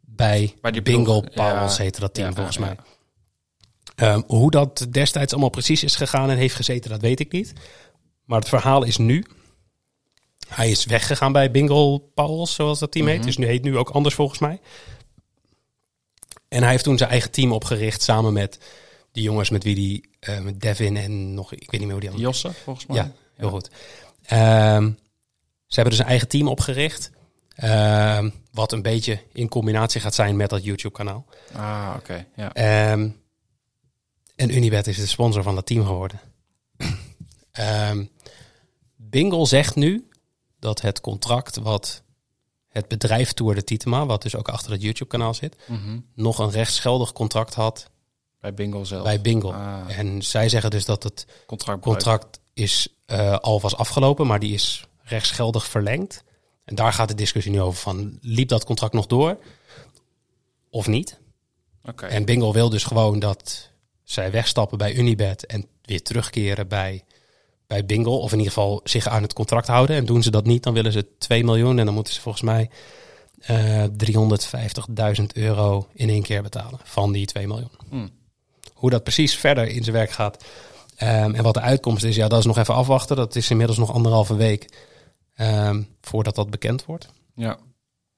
[0.00, 1.68] bij, Bij die Bingo Ja.
[1.76, 2.76] heette dat team Ja, volgens mij.
[3.94, 7.52] Ehm, hoe dat destijds allemaal precies is gegaan en heeft gezeten, dat weet ik niet.
[8.24, 9.24] Maar het verhaal is nu.
[10.48, 13.16] Hij is weggegaan bij Bingo Pauls, zoals dat team heet.
[13.16, 13.26] Mhm.
[13.26, 14.60] Dus nu heet nu ook anders volgens mij.
[16.48, 18.58] En hij heeft toen zijn eigen team opgericht samen met
[19.12, 22.00] die jongens met wie hij, eh, met Devin en nog, ik weet niet meer hoe
[22.00, 22.26] die andere.
[22.28, 22.96] Josse, volgens mij.
[22.96, 23.70] Ja, heel goed.
[24.22, 24.90] Ehm,
[25.66, 27.10] ze hebben dus een eigen team opgericht.
[27.54, 31.24] ehm, wat een beetje in combinatie gaat zijn met dat YouTube-kanaal.
[31.52, 32.26] Ah, oké.
[32.36, 32.52] Ja.
[32.52, 33.08] Ehm,
[34.36, 36.20] en Unibet is de sponsor van dat team geworden.
[37.52, 38.04] Ehm
[38.96, 40.08] Bingle zegt nu
[40.58, 42.02] dat het contract wat
[42.78, 45.98] het bedrijf Tour de Tietema, wat dus ook achter het YouTube-kanaal zit, Mhm.
[46.14, 47.90] nog een rechtsgeldig contract had
[48.40, 49.02] Bij Bingo zelf.
[49.04, 49.52] bij Bingle.
[49.52, 49.98] Ah.
[49.98, 51.80] En zij zeggen dus dat het Contract.
[51.80, 56.24] contract is eh, al was afgelopen, maar die is rechtsgeldig verlengd.
[56.64, 59.38] En daar gaat de discussie nu over van, liep dat contract nog door
[60.70, 61.18] of niet?
[61.84, 62.06] Oké.
[62.06, 63.70] En Bingo wil dus gewoon dat
[64.04, 67.04] zij wegstappen bij Unibet en weer terugkeren bij,
[67.68, 68.16] bij Bingo.
[68.16, 69.96] Of in ieder geval zich aan het contract houden.
[69.96, 71.78] En doen ze dat niet, dan willen ze 2 miljoen.
[71.78, 72.70] En dan moeten ze volgens mij
[73.38, 77.70] eh 350.000 euro in één keer betalen van die 2 miljoen.
[77.88, 78.10] Hmm.
[78.74, 80.44] Hoe dat precies verder in zijn werk gaat
[80.96, 83.16] ehm, en wat de uitkomst is, ja, dat is nog even afwachten.
[83.16, 84.68] Dat is inmiddels nog anderhalve week
[85.34, 87.08] ehm, voordat dat bekend wordt.
[87.34, 87.46] Ja.
[87.46, 87.58] Maar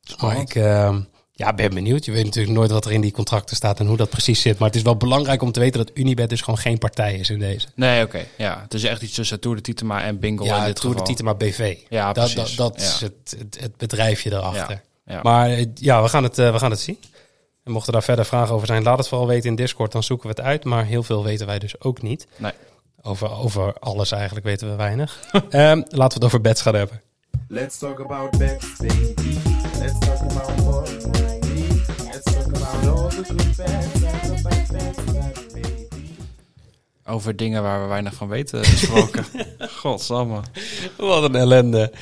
[0.01, 0.51] Spannend.
[0.51, 1.01] ik ehm,
[1.41, 2.05] ja, ben benieuwd.
[2.05, 4.59] Je weet natuurlijk nooit wat er in die contracten staat en hoe dat precies zit.
[4.59, 7.31] Maar het is wel belangrijk om te weten dat Unibet dus gewoon geen partij is
[7.31, 7.67] in deze.
[7.75, 8.27] Nee, oké.
[8.37, 10.95] Ja, het is echt iets tussen Tour de Tietema en Bingo in ja, dit Tour
[10.95, 11.15] de geval.
[11.15, 11.77] Tietema BV.
[11.89, 12.57] Ja, dat, precies.
[12.57, 12.89] dat, dat Ja.
[12.89, 14.83] is het, het, het bedrijfje erachter.
[15.07, 15.21] Ja.
[15.23, 16.99] Maar eh, ja, we gaan, het, eh, we gaan het zien.
[17.65, 19.93] En mochten daar verder vragen over zijn, laat het vooral weten in Discord.
[19.93, 20.65] Dan zoeken we het uit.
[20.65, 22.27] Maar heel veel weten wij dus ook niet.
[22.37, 22.53] Nee.
[23.03, 25.21] Over, over alles eigenlijk weten we weinig.
[25.33, 27.01] Ehm, laten we het over bets gaan hebben.
[27.49, 29.39] Let's talk about bets, baby.
[29.79, 31.00] Let's talk about
[37.05, 39.25] Over dingen waar we weinig van weten gesproken.
[39.81, 40.41] Godsamme.
[40.97, 41.93] Wat een ellende.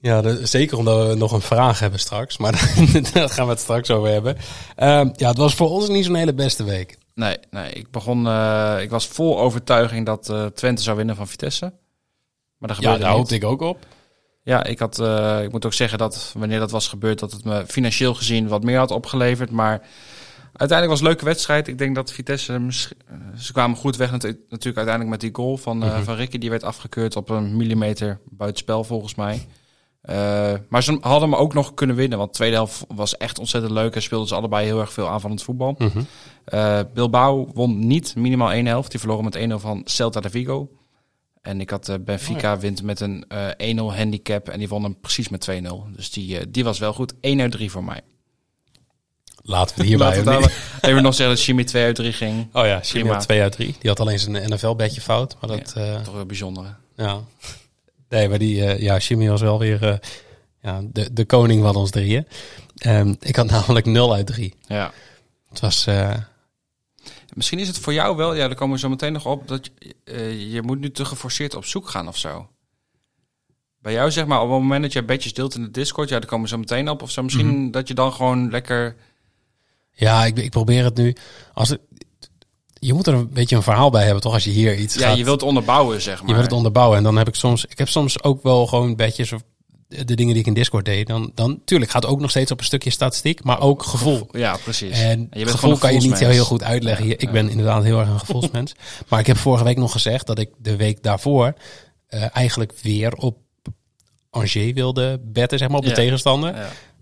[0.00, 2.38] Ja, zeker omdat we nog een vraag hebben straks.
[2.38, 2.52] Maar
[3.12, 4.36] daar gaan we het straks over hebben.
[4.76, 6.98] Ehm, ja, het was voor ons niet zo'n hele beste week.
[7.14, 8.26] Nee, nee, ik begon.
[8.26, 11.72] eh, ik was vol overtuiging dat eh, Twente zou winnen van Vitesse.
[12.58, 13.18] Maar dat Ja, gebeurde daar niet.
[13.18, 13.86] hoopte ik ook op.
[14.48, 17.44] Ja, ik, had, eh, ik moet ook zeggen dat wanneer dat was gebeurd, dat het
[17.44, 19.50] me financieel gezien wat meer had opgeleverd.
[19.50, 19.80] Maar
[20.52, 21.68] uiteindelijk was het een leuke wedstrijd.
[21.68, 25.56] Ik denk dat Vitesse, eh, ze kwamen goed weg natu- natuurlijk uiteindelijk met die goal
[25.56, 26.02] van, Mhm.
[26.02, 26.38] van Ricky.
[26.38, 29.46] Die werd afgekeurd op een millimeter buitenspel volgens mij.
[30.68, 33.72] Maar ze hadden me ook nog kunnen winnen, want de tweede helft was echt ontzettend
[33.72, 33.94] leuk.
[33.94, 35.74] En speelden ze allebei heel erg veel aanvallend voetbal.
[35.78, 36.00] Mhm.
[36.44, 38.90] Eh, Bilbao won niet minimaal één helft.
[38.90, 40.68] Die verloren met 1-0 van Celta de Vigo.
[41.42, 44.48] En ik had eh, Benfica wint met een eh 1-0 handicap.
[44.48, 45.54] En die won hem precies met 2-0.
[45.96, 47.14] Dus die, eh, die was wel goed.
[47.20, 48.00] 1 uit 3 voor mij.
[49.42, 52.48] Laten we hierbij Laten we even nog zeggen dat Jimmy 2 uit 3 ging.
[52.52, 53.12] Oh ja, Jimmy Prima.
[53.12, 53.74] had 2 uit 3.
[53.78, 55.36] Die had alleen zijn NFL-bedje fout.
[55.40, 56.00] Maar dat, ja.
[56.00, 56.64] Toch wel bijzonder.
[56.64, 57.04] hè?
[57.04, 57.20] ja.
[58.08, 59.94] Nee, maar die, eh, ja, Jimmy was wel weer eh,
[60.62, 62.26] ja, de, de koning van ons drieën.
[62.78, 64.54] Ehm, ik had namelijk 0 uit 3.
[64.66, 64.92] Ja.
[65.48, 66.14] Het was, eh,
[67.38, 69.70] Misschien is het voor jou wel, ja, daar komen we zo meteen nog op, dat
[69.78, 72.48] je, eh, je moet nu te geforceerd op zoek gaan of zo.
[73.82, 76.18] Bij jou zeg maar, op het moment dat je bedjes deelt in de Discord, ja,
[76.18, 77.02] daar komen we zo meteen op.
[77.02, 77.70] Of zo misschien Mhm.
[77.70, 78.96] dat je dan gewoon lekker...
[79.90, 81.16] ja, ik, ik probeer het nu.
[81.54, 81.80] Als het,
[82.74, 84.32] je moet er een beetje een verhaal bij hebben, toch?
[84.32, 86.26] Als je hier iets Ja, gaat, je wilt onderbouwen, zeg maar.
[86.28, 86.96] je wilt het onderbouwen.
[86.98, 89.42] En dan heb ik soms, ik heb soms ook wel gewoon bedjes of
[89.88, 91.06] de dingen die ik in Discord deed.
[91.06, 94.28] Dan, dan tuurlijk gaat het ook nog steeds op een stukje statistiek, maar ook gevoel.
[94.32, 95.00] Ja, precies.
[95.00, 96.34] En je bent gevoel kan je niet gevoelsmens.
[96.34, 97.06] heel goed uitleggen.
[97.06, 97.12] Ja.
[97.12, 97.30] Ik ja.
[97.30, 98.74] ben inderdaad heel erg een gevoelsmens.
[99.08, 101.54] maar ik heb vorige week nog gezegd dat ik de week daarvoor
[102.06, 103.36] eh, eigenlijk weer op
[104.30, 105.94] Angers wilde betten, zeg maar, op de Ja.
[105.94, 106.54] tegenstander.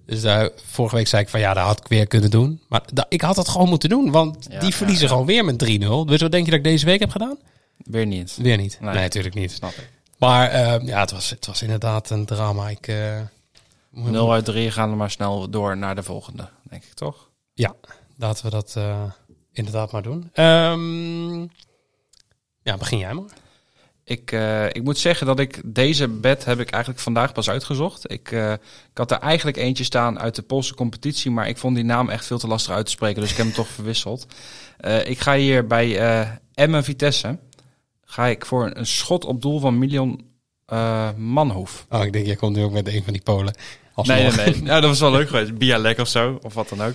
[0.06, 2.60] Dus daar, vorige week zei ik van ja, dat had ik weer kunnen doen.
[2.68, 6.04] Maar da- ik had dat gewoon moeten doen, want die verliezen gewoon weer met 3-0.
[6.06, 7.38] Dus wat denk je dat ik deze week heb gedaan?
[7.76, 8.36] Weer niet.
[8.42, 8.78] Weer niet.
[8.80, 8.92] Nee.
[8.94, 9.52] Nee, natuurlijk niet.
[9.52, 9.90] Snap ik.
[10.18, 12.68] Maar eh, ja, het was, het was inderdaad een drama.
[12.68, 13.20] Ik, eh,
[13.90, 17.30] moet- 0 uit 3 gaan we maar snel door naar de volgende, denk ik toch?
[17.52, 17.74] Ja,
[18.16, 19.02] laten we dat eh,
[19.52, 20.30] inderdaad maar doen.
[20.32, 21.40] Ehm,
[22.62, 23.24] ja, begin jij maar.
[24.04, 28.10] Ik, eh, ik moet zeggen dat ik deze bed heb ik eigenlijk vandaag pas uitgezocht.
[28.10, 28.58] Ik, eh, ik
[28.94, 32.26] had er eigenlijk eentje staan uit de Poolse competitie, maar ik vond die naam echt
[32.26, 34.26] veel te lastig uit te spreken, dus ik heb hem toch verwisseld.
[34.78, 37.38] Eh, ik ga hier bij eh Emmen Vitesse
[38.08, 40.24] ga ik voor een schot op doel van Milion
[40.66, 41.86] eh Manhoef.
[41.90, 43.54] Oh, ik denk, jij komt nu ook met een van die Polen.
[43.54, 44.36] Nee, Alsnog.
[44.36, 44.64] nee, nee.
[44.70, 45.58] Ja, dat was wel leuk geweest.
[45.58, 46.94] Bialek of zo, of wat dan ook.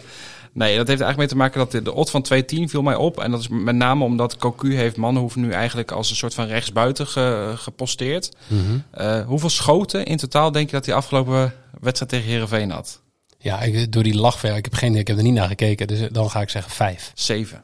[0.54, 2.96] Nee, dat heeft eigenlijk mee te maken dat de, de odd van 2-10 viel mij
[2.96, 3.20] op.
[3.20, 6.46] En dat is met name omdat Cocu heeft Manhoef nu eigenlijk als een soort van
[6.46, 8.32] rechtsbuiten ge- geposteerd.
[8.48, 8.78] Mhm.
[8.92, 13.02] Eh, hoeveel schoten in totaal denk je dat hij afgelopen wedstrijd tegen Herenveen had?
[13.38, 16.00] Ja, ik, door die lachver, ik heb geen, ik heb er niet naar gekeken, dus
[16.12, 17.12] dan ga ik zeggen vijf.
[17.16, 17.64] Zeven.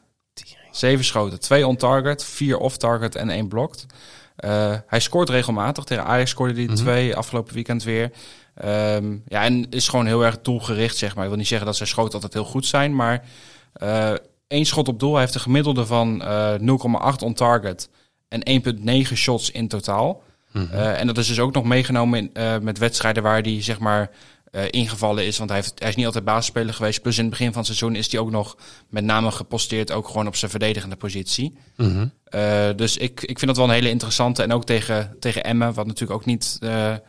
[0.77, 1.39] Zeven schoten.
[1.39, 3.85] Twee on-target, vier off-target en één blocked.
[4.35, 5.83] Eh, hij scoort regelmatig.
[5.83, 6.75] Tegen Ajax scoorde hij Mhm.
[6.75, 8.11] twee, afgelopen weekend weer.
[8.55, 11.23] Ehm, ja, en is gewoon heel erg doelgericht, zeg maar.
[11.23, 13.23] Ik wil niet zeggen dat zijn schoten altijd heel goed zijn, maar
[13.73, 14.13] eh
[14.47, 15.11] één schot op doel.
[15.11, 17.89] Hij heeft een gemiddelde van eh 0,8 on-target
[18.27, 20.21] en 1,9 shots in totaal.
[20.71, 24.09] Eh, en dat is dus ook nog meegenomen in, met wedstrijden waar hij zeg maar
[24.51, 25.37] eh, ingevallen is.
[25.37, 27.01] Want hij, heeft, hij is niet altijd basisspeler geweest.
[27.01, 28.57] Plus in het begin van het seizoen is hij ook nog
[28.89, 29.91] met name geposteerd.
[29.91, 31.57] Ook gewoon op zijn verdedigende positie.
[31.77, 32.07] Mhm.
[32.23, 34.43] Eh, dus ik, ik vind dat wel een hele interessante.
[34.43, 36.57] En ook tegen, tegen Emmen, wat natuurlijk ook niet...
[36.61, 37.01] laten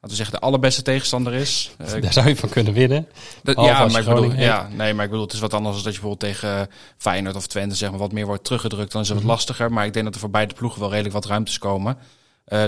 [0.00, 1.70] we zeggen, de allerbeste tegenstander is.
[2.00, 3.08] Daar zou je van kunnen winnen.
[3.42, 5.74] dat- ja, als maar ik bedoel, ja, nee, maar ik bedoel, het is wat anders
[5.74, 8.92] dan dat je bijvoorbeeld tegen Feyenoord of Twente zeg maar, wat meer wordt teruggedrukt.
[8.92, 9.26] Dan is het Mhm.
[9.26, 9.72] wat lastiger.
[9.72, 11.96] Maar ik denk dat er voor beide ploegen wel redelijk wat ruimtes komen.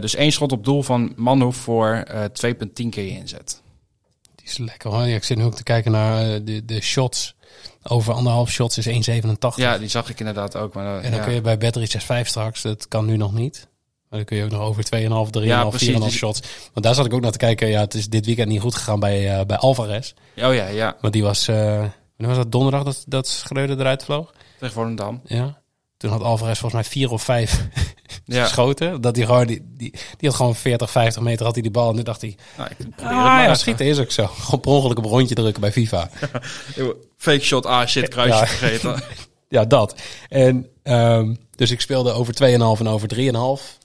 [0.01, 3.63] Dus één schot op doel van Manhoef voor eh 2,10 keer je inzet.
[4.45, 5.07] Die is lekker hoor.
[5.07, 7.35] Ja, ik zit nu ook te kijken naar eh, de, de shots.
[7.83, 9.55] Over anderhalf shots is 1,87.
[9.57, 10.75] Ja, die zag ik inderdaad ook.
[10.75, 11.25] Maar, eh, En dan ja.
[11.25, 13.69] kun je bij Battery 6.5 straks, dat kan nu nog niet.
[14.09, 16.01] Maar dan kun je ook nog over 2,5, 3,5, Ja, 4,5 precies.
[16.01, 16.41] Dus- shots.
[16.73, 17.69] Want daar zat ik ook naar te kijken.
[17.69, 20.13] Ja, het is dit weekend niet goed gegaan bij, eh, bij Alvarez.
[20.37, 20.97] Oh ja, ja.
[21.01, 24.33] Want die was, wanneer was dat donderdag dat, dat Schreuder eruit vloog?
[24.59, 25.21] Tegen Volendam.
[25.25, 25.63] Ja.
[25.97, 27.63] Toen had Alvarez volgens mij vier of vijf
[28.25, 28.43] Ja.
[28.45, 29.01] geschoten.
[29.01, 31.89] Dat hij gewoon, die, die, die had gewoon 40, 50 meter had hij die bal.
[31.89, 34.27] En toen dacht hij, Nou, ik probeer ah het maar ja, schieten is ook zo.
[34.27, 36.11] Gewoon per ongeluk op een rondje drukken bij FIFA.
[37.17, 38.47] Fake shot, ah shit, kruisje Ja.
[38.47, 39.03] vergeten.
[39.49, 39.95] Ja, dat.
[40.29, 43.79] En ehm, dus ik speelde over 2,5 en over 3,5.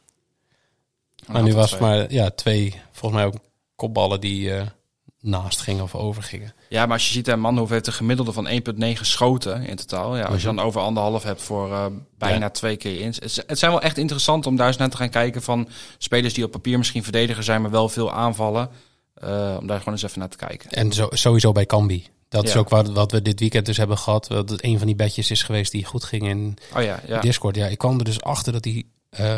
[1.27, 3.35] Maar nu was het maar ja, twee, volgens mij ook
[3.75, 4.65] kopballen die eh,
[5.21, 6.53] naast gingen of over gingen.
[6.69, 10.17] Ja, maar als je ziet, hè, Manhoef heeft een gemiddelde van 1,9 schoten in totaal.
[10.17, 11.85] Ja, als je dan over anderhalf hebt voor eh,
[12.17, 12.43] bijna Mhm.
[12.43, 12.49] Ja.
[12.49, 13.07] twee keer in.
[13.07, 16.33] Het, het zijn wel echt interessant om daar eens naar te gaan kijken van spelers
[16.33, 18.69] die op papier misschien verdediger zijn, maar wel veel aanvallen.
[19.13, 20.69] Eh, om daar gewoon eens even naar te kijken.
[20.69, 22.07] En zo, sowieso bij Cambi.
[22.29, 24.27] Dat is ook wat, wat we dit weekend dus hebben gehad.
[24.27, 27.19] Dat het een van die bedjes is geweest die goed ging in Oh ja, ja.
[27.19, 27.55] Discord.
[27.55, 28.91] Ja, ik kwam er dus achter dat die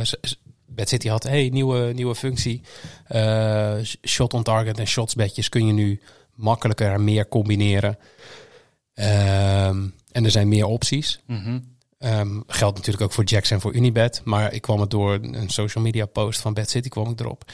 [0.04, 0.36] s- s-
[0.76, 2.62] Bad City had, hey, nieuwe, nieuwe functie.
[3.08, 6.02] Eh, shot on target en shots bedjes kun je nu
[6.36, 7.98] makkelijker en meer combineren.
[8.94, 11.20] Ehm, en er zijn meer opties.
[11.98, 14.22] Ehm, geldt natuurlijk ook voor Jacks en voor Unibet.
[14.24, 17.52] Maar ik kwam het door een social media post van Bad City kwam ik erop.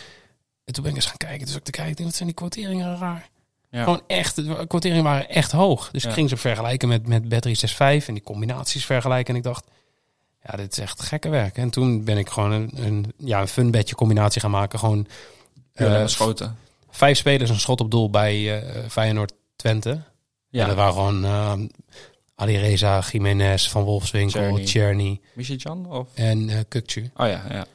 [0.66, 1.46] En toen ben ik eens gaan kijken.
[1.46, 3.30] Dus ook te kijken, ik wat zijn die quoteringen raar.
[3.70, 3.84] Ja.
[3.84, 5.90] Gewoon echt, de quoteringen waren echt hoog.
[5.92, 6.10] Dus Ja.
[6.10, 9.34] ik ging ze vergelijken met, met Battery 6.5 en die combinaties vergelijken.
[9.34, 9.66] En ik dacht,
[10.48, 11.58] ja, dit is echt gekke werk.
[11.58, 14.80] En toen ben ik gewoon een, een, ja, een fun bedje combinatie gaan maken.
[14.80, 15.08] Gewoon
[15.74, 16.58] eh, schoten.
[16.90, 20.02] vijf spelers een schot op doel bij eh Feyenoord Twente.
[20.50, 20.62] Ja.
[20.62, 21.54] En dat waren gewoon uh,
[22.36, 25.20] Ali Reza, Jiménez, Van Wolfswinkel, Czerny.
[25.34, 26.08] Michijan of?
[26.14, 27.10] en Kukcu.
[27.16, 27.66] Oh ja, ja.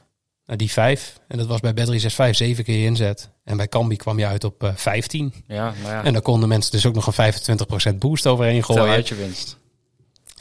[0.45, 1.19] Nou, die vijf.
[1.27, 3.29] En dat was bij Battery 6.5 zeven keer je inzet.
[3.43, 5.33] En bij Cambi kwam je uit op eh 15.
[5.47, 6.03] Ja, nou ja.
[6.03, 8.93] En daar konden mensen dus ook nog een 25% boost overheen Tel gooien.
[8.93, 9.57] uit je winst.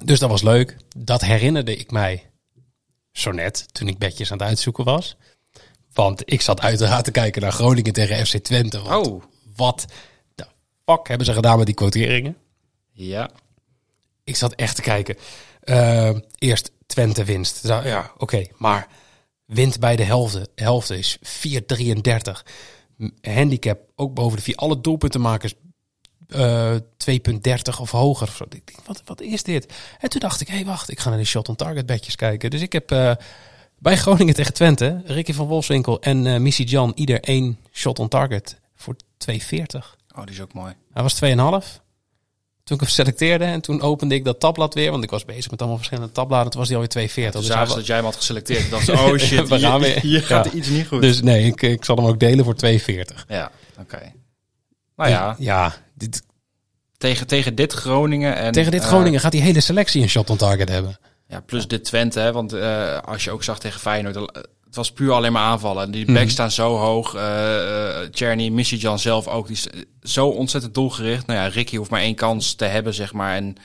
[0.04, 0.76] Dus dat was leuk.
[0.96, 2.30] Dat herinnerde ik mij
[3.12, 5.16] zo net toen ik bedjes aan het uitzoeken was.
[5.92, 8.80] Want ik zat uiteraard te kijken naar Groningen tegen FC Twente.
[8.82, 9.22] Want Oh,
[9.56, 9.84] wat
[10.34, 10.46] de
[10.84, 12.36] fuck hebben ze gedaan met die quoteringen?
[12.92, 13.30] ja.
[14.24, 15.16] Ik zat echt te kijken.
[15.60, 17.66] Eh, eerst Twente winst.
[17.66, 18.46] Ja, oké.
[18.56, 18.88] maar
[19.46, 22.44] wint bij de helft, helft is 4,33.
[22.96, 24.54] M- Handicap ook boven de 4.
[24.54, 25.54] Alle doelpuntenmakers
[26.32, 26.74] eh
[27.72, 28.28] 2,30 of hoger.
[28.28, 28.44] Of zo.
[28.44, 29.72] Ik denk, wat, wat is dit?
[30.00, 32.16] En toen dacht ik, hé hey, wacht, ik ga naar die shot on target bedjes
[32.16, 32.50] kijken.
[32.50, 33.12] Dus ik heb eh,
[33.78, 38.08] bij Groningen tegen Twente, Ricky van Wolfswinkel en eh Missy Jan ieder één shot on
[38.08, 38.96] target voor
[39.30, 39.36] 2,40.
[40.16, 40.74] Oh, die is ook mooi.
[40.92, 41.80] Hij was 2,5.
[42.64, 44.90] Toen ik hem selecteerde en toen opende ik dat tabblad weer.
[44.90, 46.50] Want ik was bezig met allemaal verschillende tabbladen.
[46.50, 47.40] Toen was die alweer 240.
[47.40, 48.60] Dus Dus, zagen dat jij hem had geselecteerd.
[48.70, 50.00] Dan dacht oh shit, We gaan hier, weer.
[50.02, 50.50] hier gaat Ja.
[50.52, 51.02] iets niet goed.
[51.02, 53.24] dus nee, ik, ik zal hem ook delen voor 240.
[53.28, 54.12] ja, oké.
[54.96, 55.74] Nou ja, Ja,
[56.10, 56.22] dit,
[56.96, 58.52] tegen, tegen dit Groningen en...
[58.52, 60.98] tegen dit eh, Groningen gaat die hele selectie een shot on target hebben.
[61.26, 64.22] Ja, plus dit Twente, hè, want eh, als je ook zag tegen Feyenoord, eh,
[64.64, 65.90] het was puur alleen maar aanvallen.
[65.90, 66.14] Die Mhm.
[66.14, 67.14] backs staan zo hoog.
[67.14, 69.66] eh uh, Missy-Jan zelf ook, die is
[70.02, 71.26] zo ontzettend doelgericht.
[71.26, 73.56] Nou ja, Ricky hoeft maar één kans te hebben, zeg maar, en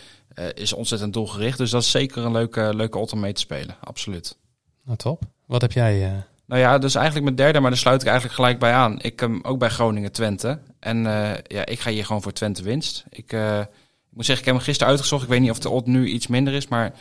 [0.54, 1.58] is ontzettend doelgericht.
[1.58, 4.38] Dus dat is zeker een leuke, leuke om mee te spelen, absoluut.
[4.84, 5.22] Nou, top.
[5.46, 6.24] Wat heb jij?
[6.48, 9.02] Nou ja, dus eigenlijk mijn derde, maar daar sluit ik eigenlijk gelijk bij aan.
[9.02, 10.60] Ik hem ook bij Groningen Twente.
[10.80, 13.04] En eh, ja, ik ga hier gewoon voor Twente winst.
[13.10, 13.68] Ik, eh, ik
[14.14, 15.24] moet zeggen, ik heb hem gisteren uitgezocht.
[15.24, 16.94] Ik weet niet of de odd nu iets minder is, maar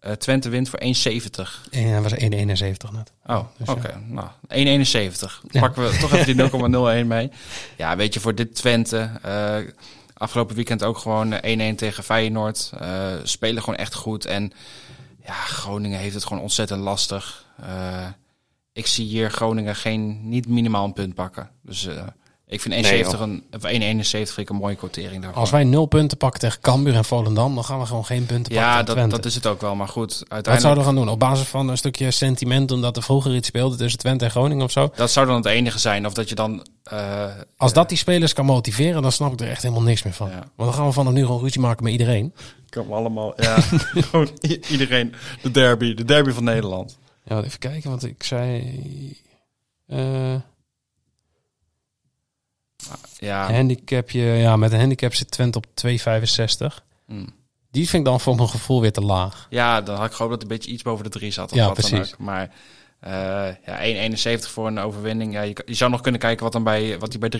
[0.00, 1.68] eh, Twente wint voor 1,70.
[1.70, 3.12] eh, hij was 1,71 net.
[3.26, 3.88] Oh, Dus oké.
[3.88, 4.00] ja.
[4.08, 5.42] Nou, 1,71.
[5.50, 5.60] Ja.
[5.60, 7.30] Pakken we toch even die 0,01 mee.
[7.76, 9.10] Ja, weet je, voor dit Twente.
[10.14, 12.72] afgelopen weekend ook gewoon eh, 1-1 tegen Feyenoord.
[13.22, 14.24] spelen gewoon echt goed.
[14.24, 14.52] En
[15.26, 17.44] ja, Groningen heeft het gewoon ontzettend lastig.
[18.74, 21.50] Eh, ik zie hier Groningen geen, niet minimaal een punt pakken.
[21.62, 22.02] Dus eh,
[22.46, 25.40] ik vind 1,70 een, of 1,71 vind ik een mooie quotering daarvoor.
[25.40, 28.52] Als wij nul punten pakken tegen Cambuur en Volendam, dan gaan we gewoon geen punten
[28.52, 29.16] pakken ja, tegen dat, Twente.
[29.16, 29.74] dat is het ook wel.
[29.74, 30.60] Maar goed, Wat uiteindelijk...
[30.60, 31.08] zouden we gaan doen?
[31.14, 34.64] Op basis van een stukje sentiment, omdat er vroeger iets speelde tussen Twente en Groningen
[34.64, 34.90] of zo?
[34.96, 36.06] Dat zou dan het enige zijn.
[36.06, 36.66] Of dat je dan...
[36.84, 37.24] eh,
[37.56, 40.28] Als dat die spelers kan motiveren, dan snap ik er echt helemaal niks meer van.
[40.28, 40.34] Ja.
[40.56, 42.34] Want dan gaan we vanaf nu gewoon ruzie maken met iedereen.
[42.70, 43.56] Kom allemaal, ja.
[44.10, 44.28] Gewoon
[44.68, 45.14] iedereen.
[45.42, 46.98] De derby, de derby van Nederland.
[47.24, 49.16] Ja, even kijken, want ik zei...
[49.86, 50.34] eh
[53.18, 56.84] Ja, handicapje, ja, met een handicap zit Twente op 2,65.
[57.06, 57.26] hm.
[57.70, 59.46] Die vind ik dan voor mijn gevoel weer te laag.
[59.50, 61.50] ja dan had ik gehoopt dat het een beetje iets boven de drie zat.
[61.52, 62.12] Of Ja, wat dan precies.
[62.12, 62.18] ook.
[62.18, 62.50] Maar
[63.00, 65.32] eh ja, 1,71 voor een overwinning.
[65.32, 67.30] Ja, je, zou nog kunnen kijken wat dan bij wat die bij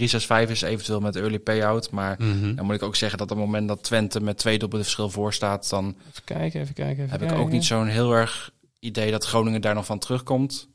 [0.47, 1.91] 3,65 is, eventueel met early payout.
[1.91, 2.55] Maar Mhm.
[2.55, 5.11] dan moet ik ook zeggen dat op het moment dat Twente met twee doelpunten verschil
[5.11, 7.05] voor staat, dan Even kijken, even kijken.
[7.05, 8.51] Even heb ik ook niet zo'n heel erg
[8.85, 10.69] idee dat Groningen daar nog van terugkomt.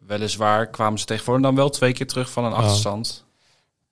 [0.00, 2.58] Weliswaar kwamen ze tegen Volendam wel twee keer terug van een Oh.
[2.58, 3.24] achterstand.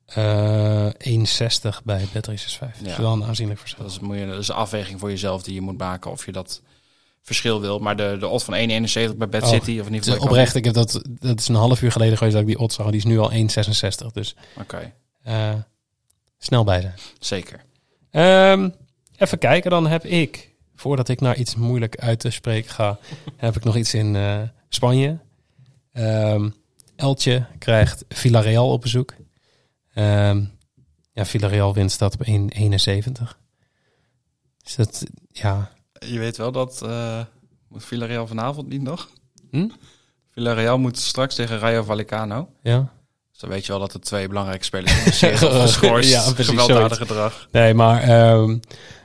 [0.06, 2.78] Eh 1,60 bij Bet365.
[2.78, 3.00] Dat is Ja.
[3.02, 3.82] wel een aanzienlijk verschil.
[3.82, 6.26] Dat is, moet je, dat is een afweging voor jezelf die je moet maken of
[6.26, 6.62] je dat
[7.22, 7.78] verschil wil.
[7.78, 10.04] Maar de, de odd van 1,71 bij Bad Oh, City, of in ieder Het is
[10.12, 10.18] geval...
[10.18, 12.58] bij oprecht, ik heb dat, dat is een half uur geleden geweest dat ik die
[12.58, 12.86] odds zag.
[12.86, 14.06] Die is nu al 1,66.
[14.12, 14.34] Dus.
[14.60, 15.52] Oké, eh,
[16.38, 16.94] snel bij zijn.
[17.18, 17.64] zeker.
[18.10, 18.68] Ehm,
[19.16, 22.98] even kijken, dan heb ik, voordat ik naar iets moeilijk uit te spreken ga,
[23.36, 25.18] heb ik nog iets in eh, Spanje.
[25.92, 26.48] Ehm
[26.96, 29.14] Eltje krijgt Villarreal op bezoek.
[29.94, 30.44] Ehm,
[31.12, 33.38] ja, Villarreal wint staat op 1,71.
[34.62, 35.70] Dus dat, ja,
[36.06, 36.82] Je weet wel dat...
[36.82, 37.20] eh
[37.68, 39.08] moet Villarreal vanavond niet nog?
[39.50, 39.68] Hm?
[40.30, 42.48] Villarreal moet straks tegen Rayo Vallecano.
[42.62, 42.92] ja.
[43.30, 46.10] Dus dan weet je wel dat er twee belangrijke spelers zijn geschorst.
[46.10, 47.48] Ja, precies, Gewelddadig gedrag.
[47.52, 48.58] Nee, maar ehm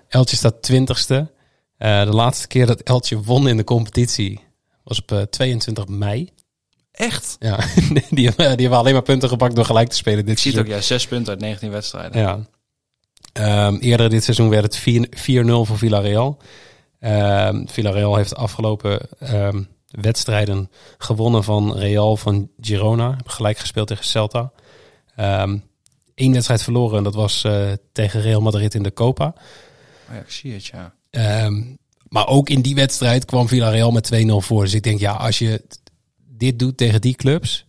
[0.07, 1.31] Eltje staat twintigste.
[1.79, 4.39] Eh de laatste keer dat Eltje won in de competitie
[4.83, 6.29] was op eh, 22 mei.
[6.91, 7.35] Echt?
[7.39, 7.57] Ja,
[8.09, 10.51] die, hebben- die hebben alleen maar punten gepakt door gelijk te spelen dit Ik zie
[10.51, 10.87] het ook, seizoen.
[10.89, 10.99] ja.
[10.99, 12.21] Zes punten uit 19 wedstrijden.
[12.21, 12.39] Ja.
[13.33, 16.37] Ehm, eerder dit seizoen werd het 4 4-0 voor Villarreal.
[16.99, 23.07] Ehm, Villarreal heeft de afgelopen ehm, wedstrijden gewonnen van Real van Girona.
[23.13, 24.51] Hebben gelijk gespeeld tegen Celta.
[26.15, 29.25] Eén wedstrijd verloren en dat was eh, tegen Real Madrid in de Copa.
[30.09, 30.93] Oh ja, ik zie het, ja.
[31.09, 31.61] Ehm,
[32.07, 34.63] maar ook in die wedstrijd kwam Villarreal met 2-0 voor.
[34.63, 35.61] Dus ik denk, ja, als je
[36.27, 37.65] dit doet tegen die clubs,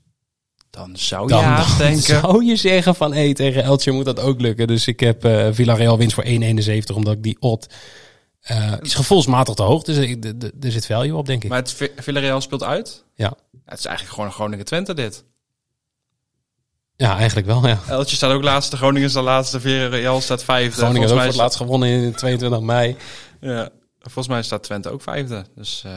[0.70, 2.02] Dan zou je dan, dan denken...
[2.02, 4.66] zou je zeggen van, hé, tegen Elche moet dat ook lukken.
[4.66, 7.74] Dus ik heb eh Villarreal winst voor 1,71, omdat ik die odd...
[8.40, 11.48] eh is gevoelsmatig te hoog, dus d- er zit value op, denk ik.
[11.48, 13.04] Maar het Vi- Villarreal speelt uit?
[13.14, 13.32] Ja.
[13.64, 15.24] Het is eigenlijk gewoon een Groningen-Twente dit.
[16.96, 17.78] Ja, eigenlijk wel, ja.
[17.88, 20.72] Eltje staat ook laatste, Groningen staat laatste, Villarreal staat vijfde.
[20.80, 22.96] Groningen heeft ook voor het laatst gewonnen in 22 mei.
[23.40, 25.44] Ja, volgens mij staat Twente ook vijfde.
[25.54, 25.92] Dus, eh,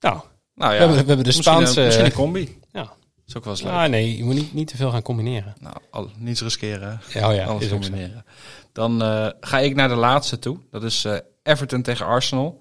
[0.00, 0.20] Nou,
[0.54, 1.78] nou ja, we, hebben, we hebben de misschien, Spaanse...
[1.80, 2.58] een, misschien een combi.
[2.72, 2.92] ja.
[3.26, 3.72] Is ook wel eens leuk.
[3.72, 5.54] Ah, nee, je moet niet, niet te veel gaan combineren.
[5.60, 7.00] Nou, al, niets riskeren.
[7.12, 8.24] Ja, oh ja, alles is combineren.
[8.72, 10.58] Dan eh, ga ik naar de laatste toe.
[10.70, 12.60] Dat is eh, Everton tegen Arsenal.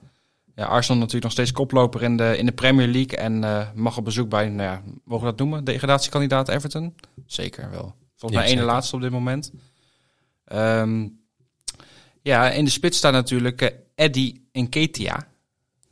[0.56, 3.18] Ja, Arsenal natuurlijk nog steeds koploper in de, in de Premier League.
[3.18, 3.40] En
[3.76, 5.64] mag op bezoek bij, nou ja, mogen we dat noemen?
[5.64, 6.96] Degradatiekandidaat Everton?
[7.26, 7.96] Zeker wel.
[8.16, 8.66] Volgens Ja, mij ene zeker.
[8.74, 9.52] laatste op dit moment.
[10.46, 11.08] Ehm,
[12.22, 15.20] ja, in de spits staat natuurlijk eh, Eddie Nketiah.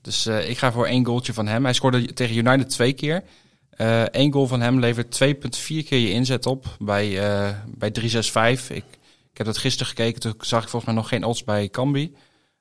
[0.02, 1.64] Dus eh, ik ga voor één goaltje van hem.
[1.64, 3.24] Hij scoorde tegen United twee keer.
[4.12, 5.30] Eén goal van hem levert 2,4
[5.66, 8.76] keer je inzet op bij, eh bij 365.
[8.76, 8.84] Ik,
[9.32, 10.20] ik heb dat gisteren gekeken.
[10.20, 12.16] Toen zag ik volgens mij nog geen odds bij Cambi.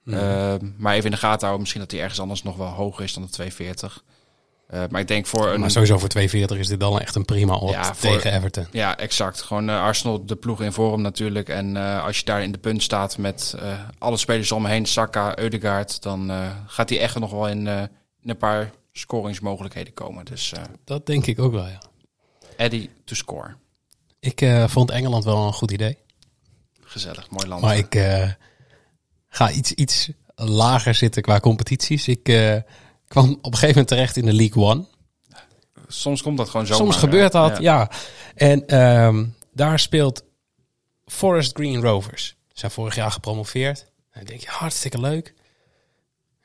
[0.07, 0.17] Mhm.
[0.17, 1.61] Eh, maar even in de gaten houden.
[1.61, 4.05] Misschien dat hij ergens anders nog wel hoger is dan de 240.
[4.67, 5.61] Eh, maar ik denk voor een...
[5.61, 8.67] Maar sowieso voor 240 is dit dan echt een prima odd Ja, voor- tegen Everton.
[8.71, 9.43] Ja, exact.
[9.43, 11.49] Gewoon eh, Arsenal, de ploeg in vorm natuurlijk.
[11.49, 13.55] En eh, als je daar in de punt staat met
[13.99, 16.31] alle spelers om me heen, Saka, Eudegaard, dan
[16.67, 17.89] gaat hij echt nog wel in, in
[18.31, 20.25] een paar scoringsmogelijkheden komen.
[20.25, 20.53] Dus
[20.85, 21.83] Dat denk ik ook wel, ja.
[22.57, 23.55] Eddie to score.
[24.21, 25.99] Ik vond Engeland wel een goed idee.
[26.81, 27.63] Gezellig, mooi land.
[27.63, 27.95] Maar ik
[29.29, 32.09] ga iets, iets lager zitten qua competities.
[32.09, 32.29] Ik
[33.09, 34.85] kwam op een gegeven moment terecht in de League One.
[35.89, 36.75] Soms komt dat gewoon zo.
[36.75, 37.91] Soms gebeurt dat, ja.
[38.35, 40.25] En ehm, daar speelt
[41.07, 42.27] Forest Green Rovers.
[42.27, 43.81] Ze zijn vorig jaar gepromoveerd.
[43.81, 45.35] En dan denk je, hartstikke leuk.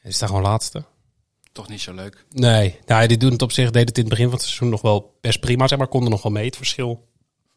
[0.01, 0.83] En is daar gewoon laatste.
[1.51, 2.25] Toch niet zo leuk.
[2.29, 4.69] Nee, nou, dit doen het op zich, deed het in het begin van het seizoen
[4.69, 5.87] nog wel best prima, zeg maar.
[5.87, 7.07] Konden nog wel mee, het verschil,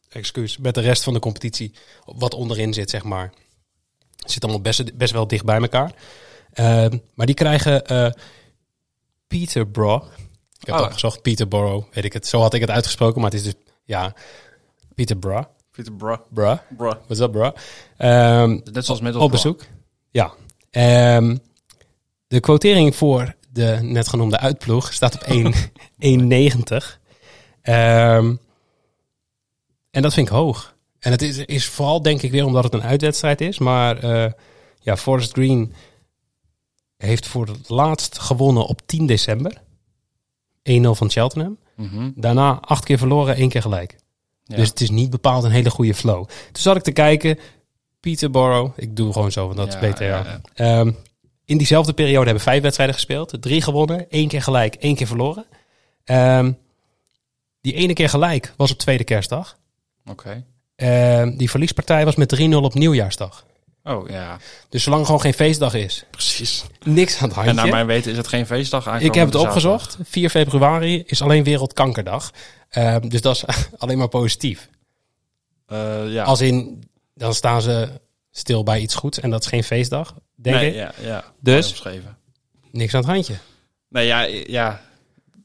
[0.08, 1.74] excuus, met de rest van de competitie,
[2.04, 3.32] wat onderin zit, zeg maar.
[4.16, 5.92] Het zit allemaal best, best wel dicht bij elkaar.
[6.52, 8.10] Ehm, maar die krijgen eh
[9.26, 10.06] Peterborough.
[10.60, 10.80] Ik heb Oh.
[10.80, 12.26] het opgezocht, Peterborough, weet ik het.
[12.26, 13.54] Zo had ik het uitgesproken, maar het is dus,
[13.84, 14.14] ja,
[14.94, 15.46] Peterborough.
[15.70, 16.22] Peter Bra.
[16.30, 16.98] Bruh, Bra.
[17.06, 17.50] what's up, bruh?
[17.96, 19.62] Ehm, Net zoals met op bezoek.
[20.10, 20.32] Ja.
[20.70, 21.36] Ehm,
[22.26, 25.54] de quotering voor de net genoemde uitploeg staat op 1
[25.98, 27.00] 1,90.
[27.62, 28.34] Ehm,
[29.90, 30.74] en dat vind ik hoog.
[30.98, 33.58] En het is, is vooral denk ik weer omdat het een uitwedstrijd is.
[33.58, 34.32] Maar eh,
[34.80, 35.72] ja, Forest Green
[37.04, 39.62] heeft voor het laatst gewonnen op 10 december.
[40.62, 41.58] 1-0 van Cheltenham.
[41.76, 42.10] Mhm.
[42.14, 43.96] Daarna acht keer verloren, één keer gelijk.
[44.44, 44.56] Ja.
[44.56, 46.24] Dus het is niet bepaald een hele goede flow.
[46.26, 47.38] Toen zat ik te kijken,
[48.00, 50.06] Peterborough, ik doe gewoon zo, want dat Ja, is beter.
[50.06, 50.92] Ja, ja, Ehm,
[51.44, 53.42] in diezelfde periode hebben vijf wedstrijden gespeeld.
[53.42, 55.46] Drie gewonnen, één keer gelijk, één keer verloren.
[56.04, 56.52] Ehm,
[57.60, 59.58] die ene keer gelijk was op tweede kerstdag.
[60.06, 60.44] Oké.
[60.76, 63.46] Ehm, die verliespartij was met 3-0 op nieuwjaarsdag.
[63.86, 66.64] Oh ja, Dus zolang er gewoon geen feestdag is, precies.
[66.84, 67.50] niks aan het handje.
[67.50, 69.72] En naar mijn weten is het geen feestdag aankomende Ik heb het zaterdag.
[69.74, 70.08] opgezocht.
[70.08, 72.30] 4 februari is alleen Wereldkankerdag.
[72.68, 73.44] Ehm, dus dat is
[73.78, 74.68] alleen maar positief.
[75.66, 76.24] Eh, ja.
[76.24, 77.88] Als in, dan staan ze
[78.30, 80.74] stil bij iets goeds en dat is geen feestdag, denk nee, ik.
[80.74, 81.24] Ja, ja.
[81.40, 81.82] Dus?
[82.70, 83.34] Niks aan het handje.
[83.88, 84.80] Nee, ja, ja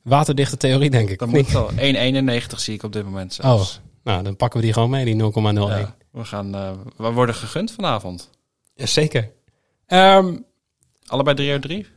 [0.04, 1.20] Waterdichte theorie, denk ik.
[1.20, 1.72] dat of moet wel.
[1.72, 3.62] 1,91 zie ik op dit moment Oh,
[4.04, 5.54] nou, dan pakken we die gewoon mee, die 0,01.
[5.54, 8.30] Ja, we, gaan, eh, we worden gegund vanavond.
[8.76, 9.32] Ja, zeker.
[9.86, 10.38] Ehm,
[11.06, 11.88] Allebei 3 uit 3?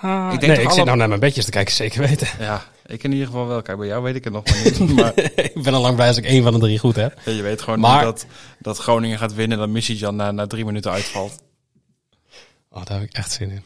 [0.00, 2.28] ah, Ik denk nee, ik alle- zit nou naar mijn bedjes te kijken, zeker weten.
[2.38, 3.62] Ja, ik in ieder geval wel.
[3.62, 4.78] Kijk, bij jou weet ik het nog maar niet.
[4.96, 7.20] maar ik ben al lang blij als ik één van de drie goed heb.
[7.24, 8.26] je weet gewoon Maar- niet dat,
[8.58, 9.58] dat Groningen gaat winnen...
[9.58, 11.42] en dat Missy na, na drie minuten uitvalt.
[12.70, 13.62] Oh, daar heb ik echt zin in.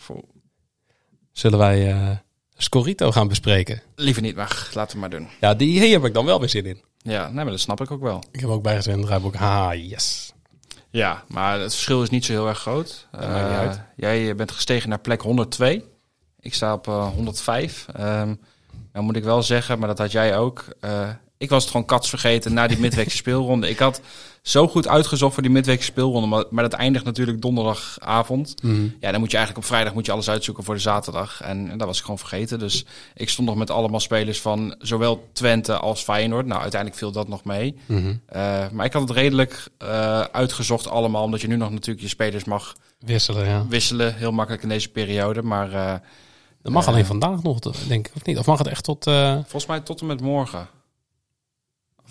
[1.32, 2.10] Zullen wij eh
[2.56, 3.82] Scorito gaan bespreken?
[3.94, 5.28] Liever niet, maar laten we maar doen.
[5.40, 6.82] Ja, die hier heb ik dan wel weer zin in.
[7.04, 8.22] Ja, nee, maar dat snap ik ook wel.
[8.30, 9.34] Ik heb ook bijgezet in het draaiboek.
[9.34, 10.32] Ha, yes.
[10.90, 13.08] Ja, maar het verschil is niet zo heel erg groot.
[13.10, 13.72] Eh.
[13.96, 15.84] Jij bent gestegen naar plek 102.
[16.40, 17.86] Ik sta op eh, 105.
[17.92, 18.34] Ehm
[18.92, 20.64] nou moet ik wel zeggen, maar dat had jij ook.
[20.80, 23.68] eh, ik was het gewoon kats vergeten na die midweekse speelronde.
[23.68, 24.00] Ik had
[24.42, 28.62] zo goed uitgezocht voor die midweekse speelronde, maar, maar dat eindigt natuurlijk donderdagavond.
[28.62, 28.88] Mhm.
[29.00, 31.40] Ja, dan moet je eigenlijk op vrijdag moet je alles uitzoeken voor de zaterdag.
[31.42, 32.58] En, en dat was ik gewoon vergeten.
[32.58, 36.46] Dus ik stond nog met allemaal spelers van zowel Twente als Feyenoord.
[36.46, 37.76] Nou, uiteindelijk viel dat nog mee.
[37.86, 38.14] Mhm.
[38.26, 42.08] Eh, maar ik had het redelijk eh, uitgezocht allemaal, omdat je nu nog natuurlijk je
[42.08, 43.66] spelers mag Wisselen, ja.
[43.68, 44.14] wisselen.
[44.14, 45.42] Heel makkelijk in deze periode.
[45.42, 45.94] Maar eh,
[46.62, 48.38] Dat mag alleen vandaag nog, denk ik, of niet?
[48.38, 49.04] Of mag het echt tot...
[49.04, 50.68] volgens mij tot en met morgen.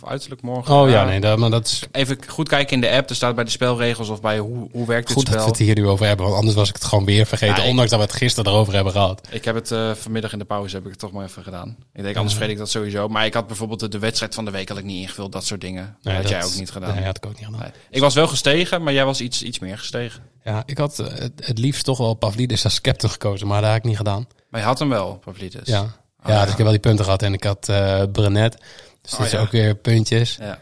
[0.03, 0.75] Of uiterlijk morgen.
[0.75, 3.09] Oh ja, nee, dat, maar dat is Even goed kijken in de app.
[3.09, 5.51] Er staat bij de spelregels of bij hoe, hoe werkt dit goed dat we spel.
[5.51, 6.25] het hier nu over hebben.
[6.25, 7.55] Want anders was ik het gewoon weer vergeten.
[7.55, 9.27] Ja, ik- ondanks dat we het gisteren erover hebben gehad.
[9.31, 11.75] Ik heb het eh, vanmiddag in de pauze heb ik het toch maar even gedaan.
[11.93, 13.07] Ik denk, anders vergeet ik dat sowieso.
[13.07, 15.31] Maar ik had bijvoorbeeld de, de wedstrijd van de week had ik niet ingevuld.
[15.31, 15.97] Dat soort dingen.
[16.01, 16.95] dat had jij ook niet gedaan.
[16.95, 17.59] Nee, had ik ook niet gedaan.
[17.61, 17.71] Nee.
[17.89, 20.21] Ik was wel gestegen, maar jij was iets, iets meer gestegen.
[20.43, 23.47] Ja, ik had eh, het, het liefst toch wel Pavlidis als captain gekozen.
[23.47, 24.27] Maar dat heb ik niet gedaan.
[24.49, 25.61] Maar je had hem wel, Pavlidis.
[25.67, 27.21] Ja, Oh, ja, dus ik heb wel die punten gehad.
[27.21, 28.57] En ik had eh Brenet.
[29.03, 30.35] Dus dat Oh, is ook weer puntjes.
[30.39, 30.59] Ja.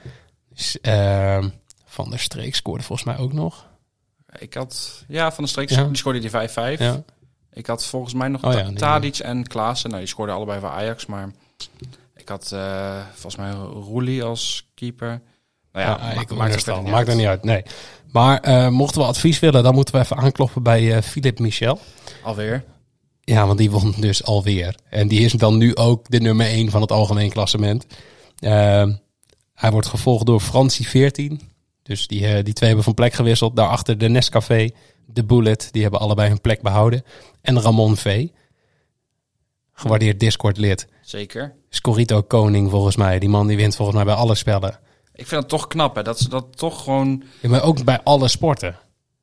[0.54, 1.50] Dus, ehm,
[1.86, 3.66] Van der Streek scoorde volgens mij ook nog.
[4.39, 5.84] Ik had, ja, van de streek Ja.
[5.84, 6.80] die scoorde die 5-5.
[6.80, 7.04] Ja.
[7.54, 8.70] Ik had volgens mij nog Oh ja,
[9.00, 9.89] nee, en Klaassen.
[9.89, 11.06] Nou, die scoorden allebei voor Ajax.
[11.06, 11.32] Maar
[12.16, 15.22] ik had eh, volgens mij Roelie als keeper.
[15.72, 17.64] Nou ja, Ja, ik maakt er niet Maakt er niet uit, nee.
[18.12, 21.80] Maar eh, mochten we advies willen, dan moeten we even aankloppen bij eh Philippe Michel.
[22.24, 22.64] Alweer.
[23.22, 24.76] Ja, want die won dus alweer.
[24.89, 27.86] En die is dan nu ook de nummer 1 van het algemeen klassement.
[28.42, 28.94] Ehm,
[29.54, 31.42] hij wordt gevolgd door Francie 14.
[31.84, 33.56] Dus die, eh, die twee hebben van plek gewisseld.
[33.56, 34.70] Daarachter de Nescafé,
[35.06, 35.70] de Bullet.
[35.72, 37.04] Die hebben allebei hun plek behouden.
[37.42, 38.28] En Ramon V.
[39.74, 40.88] Gewaardeerd Discord-lid.
[41.02, 41.56] Zeker.
[41.70, 43.20] Scorito Koning volgens mij.
[43.20, 44.80] Die man die wint volgens mij bij alle spellen.
[45.14, 46.04] Ik vind het toch knap, hè.
[46.04, 47.24] Dat ze dat toch gewoon...
[47.42, 48.76] Ja, maar ook bij alle sporten.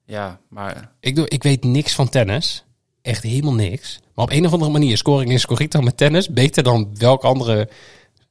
[0.04, 0.92] Ja, maar...
[1.00, 2.64] Ik, doe, ik weet niks van tennis.
[3.02, 4.00] echt helemaal niks.
[4.14, 7.68] Maar op een of andere manier scoring in Scorito met tennis beter dan welk andere,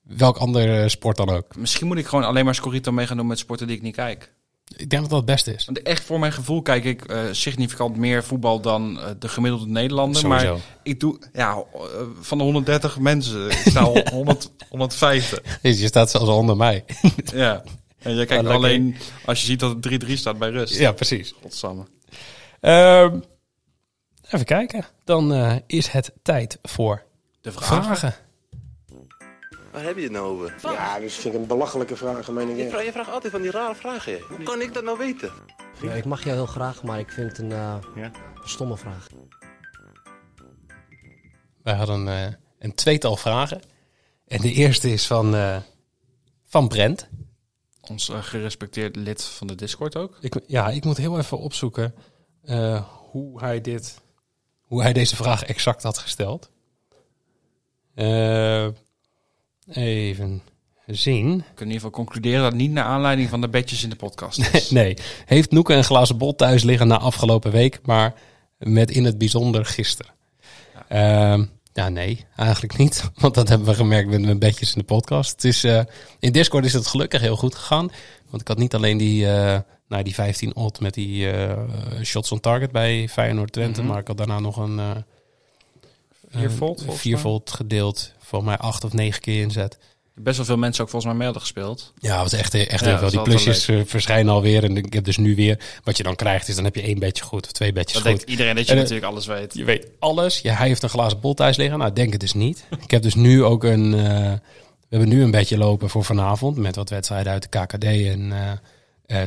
[0.08, 1.56] welk andere sport dan ook.
[1.56, 3.96] Misschien moet ik gewoon alleen maar Scorito mee gaan doen met sporten die ik niet
[3.96, 4.36] kijk.
[4.76, 5.66] Ik denk dat dat het beste is.
[5.66, 9.68] Want echt voor mijn gevoel kijk ik eh, significant meer voetbal dan eh, de gemiddelde
[9.68, 10.22] Nederlander.
[10.22, 10.52] Sowieso.
[10.52, 11.82] Maar ik doe, ja, eh,
[12.20, 15.60] van de 130 mensen, ik sta al 100, 150.
[15.62, 16.86] Dus je staat zelfs onder mij.
[17.34, 17.64] Ja.
[17.98, 18.96] En jij kijkt alleen
[19.26, 20.78] als je ziet dat het 3-3 staat bij rust.
[20.78, 21.34] Ja, precies.
[21.42, 21.86] Godsamme.
[22.60, 23.20] Ehm,
[24.30, 24.86] even kijken.
[25.04, 27.04] Dan eh, is het tijd voor
[27.42, 28.16] De vragen.
[29.78, 30.56] Waar heb je het nou over?
[30.62, 32.58] Ja, dus vind ik een belachelijke vraag, meen ik.
[32.58, 34.12] Je vraagt, je vraagt altijd van die rare vragen.
[34.14, 34.20] hè.
[34.20, 35.32] Hoe kan ik dat nou weten?
[35.82, 38.12] Ja, ik mag jou heel graag, maar ik vind het een eh, Ja.
[38.44, 39.08] stomme vraag.
[41.64, 43.62] Wij hadden eh, een tweetal vragen.
[44.28, 45.58] En de eerste is van, eh,
[46.46, 47.10] van Brent.
[47.82, 50.18] Ons gerespecteerd lid van de Discord ook.
[50.22, 51.96] Ik, ja, ik moet heel even opzoeken
[52.44, 54.02] eh, hoe, hij dit,
[54.62, 56.52] hoe hij deze vraag exact had gesteld.
[57.96, 58.68] Eh,
[59.70, 60.42] even
[60.86, 61.26] zien.
[61.38, 63.96] We kunnen in ieder geval concluderen dat niet naar aanleiding van de bedjes in de
[63.96, 64.70] podcast is.
[64.80, 68.14] Nee, heeft Noeke een glazen bol thuis liggen na afgelopen week, maar
[68.58, 70.12] met in het bijzonder gisteren?
[70.88, 73.10] Ehm, ja, nee, eigenlijk niet.
[73.22, 75.32] Want dat hebben we gemerkt met mijn bedjes in de podcast.
[75.32, 75.82] Het is, eh,
[76.20, 77.90] in Discord is het gelukkig heel goed gegaan.
[78.30, 81.58] Want ik had niet alleen die, eh nou, die 15 odd met die eh,
[82.04, 83.90] shots on target bij Feyenoord Twente, Mhm.
[83.92, 84.92] maar ik had daarna nog een eh
[86.30, 88.12] Vier een volt, volt gedeeld.
[88.28, 89.78] Voor mij acht of negen keer inzet.
[90.16, 91.94] Best wel veel mensen ook volgens mij mee hadden gespeeld.
[92.00, 93.10] Ja, het was echt, echt Ja, heel veel.
[93.10, 94.64] Die plusjes eh, verschijnen alweer.
[94.64, 95.80] En ik heb dus nu weer...
[95.84, 98.02] Wat je dan krijgt is, dan heb je één bedje goed of twee bedjes Dat
[98.02, 98.12] goed.
[98.12, 99.54] denkt iedereen dat je En, eh, natuurlijk alles weet.
[99.54, 100.40] Je weet alles.
[100.42, 101.78] Ja, hij heeft een glazen bol thuis liggen.
[101.80, 102.64] Nou, denk het dus niet.
[102.84, 103.94] Ik heb dus nu ook een...
[103.94, 104.00] eh,
[104.90, 106.58] we hebben nu een beetje lopen voor vanavond.
[106.58, 108.34] Met wat wedstrijden uit de KKD en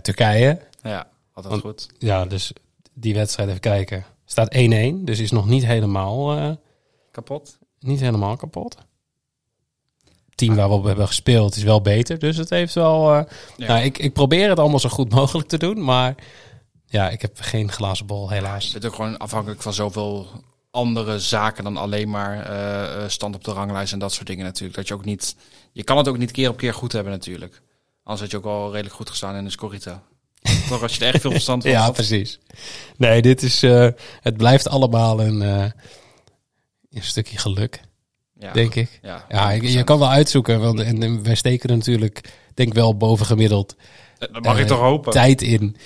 [0.02, 0.60] Turkije.
[0.82, 1.88] Ja, altijd Want- goed.
[1.98, 2.52] Ja, dus
[2.94, 4.04] die wedstrijd even kijken.
[4.24, 4.58] Staat 1-1.
[5.04, 6.58] Dus is nog niet helemaal,
[7.10, 7.58] Kapot.
[7.80, 8.76] niet helemaal kapot.
[10.40, 12.18] Het team waar we op hebben gespeeld is wel beter.
[12.18, 13.14] Dus het heeft wel...
[13.14, 13.22] eh,
[13.56, 13.66] Ja.
[13.66, 15.84] nou, ik, ik probeer het allemaal zo goed mogelijk te doen.
[15.84, 16.14] Maar
[16.86, 18.66] ja, ik heb geen glazen bol helaas.
[18.66, 20.26] Je bent ook gewoon afhankelijk van zoveel
[20.70, 24.44] andere zaken dan alleen maar eh, eh, stand op de ranglijst en dat soort dingen
[24.44, 24.76] natuurlijk.
[24.76, 25.36] Dat je ook niet,
[25.72, 27.62] je kan het ook niet keer op keer goed hebben natuurlijk.
[28.02, 30.02] Anders had je ook al redelijk goed gestaan in de Scorita.
[30.68, 31.92] Toch als je er echt veel verstand van Ja, had.
[31.92, 32.38] precies.
[32.96, 33.60] Nee, dit is.
[34.20, 37.80] het blijft allemaal een, een stukje geluk,
[38.40, 39.00] Ja, denk ik.
[39.28, 39.84] Ja, je 100%.
[39.84, 42.20] kan wel uitzoeken, want en, en wij steken er natuurlijk,
[42.54, 43.76] denk wel bovengemiddeld
[44.18, 45.12] Dat mag eh, ik toch hopen.
[45.12, 45.76] tijd in,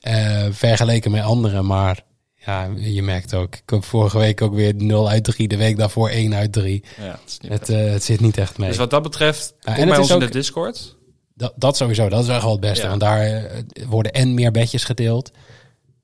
[0.00, 1.66] eh, vergeleken met anderen.
[1.66, 2.00] Maar
[2.34, 5.76] ja, je merkt ook, ik heb vorige week ook weer 0 uit 3, de week
[5.76, 6.84] daarvoor 1 uit 3.
[7.00, 8.68] Ja, het, Het, eh, het zit niet echt mee.
[8.68, 10.96] Dus wat dat betreft, kom en bij ons in ook- de Discord.
[11.34, 12.88] Dat, dat sowieso, dat is echt wel het beste.
[12.88, 15.30] Want daar eh, worden en meer bedjes gedeeld.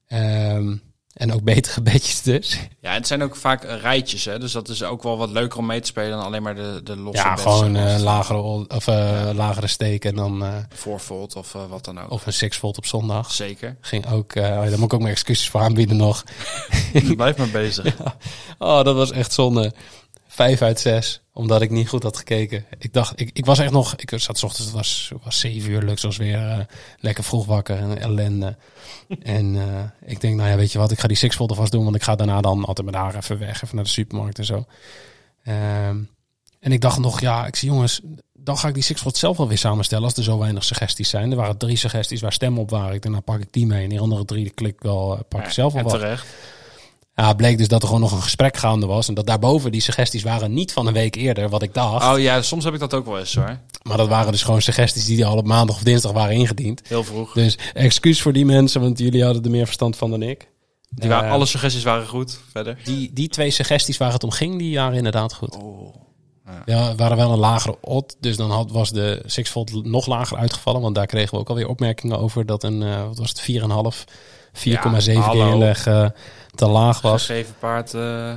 [0.07, 0.77] Ehm,
[1.17, 2.59] en ook betere bedjes dus.
[2.81, 4.39] Ja, het zijn ook vaak rijtjes, hè?
[4.39, 6.81] dus dat is ook wel wat leuker om mee te spelen dan alleen maar de,
[6.85, 8.39] de losse Ja, bets, gewoon eh, lagere,
[8.69, 12.11] of, eh, lagere steek en dan eh, Voorvolt of eh, wat dan ook.
[12.11, 13.33] of een six volt op zondag.
[13.33, 13.77] Zeker.
[13.81, 16.25] Ging ook, eh, daar moet ik ook mijn excuses voor aanbieden nog.
[17.17, 17.95] Blijf maar bezig.
[18.59, 19.73] Oh, dat was echt zonde.
[20.37, 22.64] Vijf uit zes, omdat ik niet goed had gekeken.
[22.78, 25.70] Ik dacht, ik, ik was echt nog, ik zat 's ochtends, het was, was zeven
[25.70, 26.59] uur, lukt was weer eh,
[27.01, 28.57] lekker vroeg wakker en ellende.
[29.22, 31.72] en eh, ik denk, nou ja, weet je wat, ik ga die six volt alvast
[31.72, 34.39] doen, want ik ga daarna dan altijd met haar even weg, even naar de supermarkt
[34.39, 34.64] en zo.
[35.45, 36.03] Ehm,
[36.61, 38.01] en ik dacht nog, ja, ik zie jongens,
[38.32, 41.09] dan ga ik die six volt zelf wel weer samenstellen als er zo weinig suggesties
[41.09, 41.30] zijn.
[41.30, 42.95] Er waren drie suggesties waar stemmen op waren.
[42.95, 43.82] Ik dacht, nou pak ik die mee.
[43.82, 46.24] En die andere drie, klik ik wel, eh, pak ik zelf wel wat.
[47.19, 49.09] Ja, het bleek dus dat er gewoon nog een gesprek gaande was.
[49.09, 52.12] En dat daarboven die suggesties waren niet van een week eerder, wat ik dacht.
[52.14, 53.59] Oh ja, soms heb ik dat ook wel eens hoor.
[53.83, 56.81] Maar dat waren dus gewoon suggesties die al op maandag of dinsdag waren ingediend.
[56.89, 57.33] Heel vroeg.
[57.33, 60.49] Dus excuus voor die mensen, want jullie hadden er meer verstand van dan ik.
[60.91, 62.39] Die waren, Eh, alle suggesties waren goed.
[62.53, 62.79] Verder.
[62.85, 65.57] Die, die twee suggesties waar het om ging, die waren inderdaad goed.
[65.57, 65.95] Oh.
[66.67, 68.17] Ja, waren wel een lagere odd.
[68.21, 70.81] Dus dan had, was de 6 volt nog lager uitgevallen.
[70.81, 74.05] Want daar kregen we ook alweer opmerkingen over dat een, eh, wat was het, 4,5,
[74.53, 75.87] 4,7 Ja, keer inleg
[76.57, 77.27] te laag was.
[77.27, 78.33] Gegeven paard eh,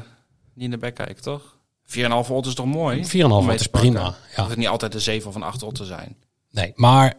[0.54, 1.58] niet in de bek kijken, toch?
[1.96, 3.06] 4,5 volt is toch mooi?
[3.06, 4.16] 4,5 Om mee volt te is prima.
[4.36, 4.44] Ja.
[4.44, 6.16] Hoeft niet altijd een 7 of een 8 volt te zijn.
[6.52, 7.14] Nee, maar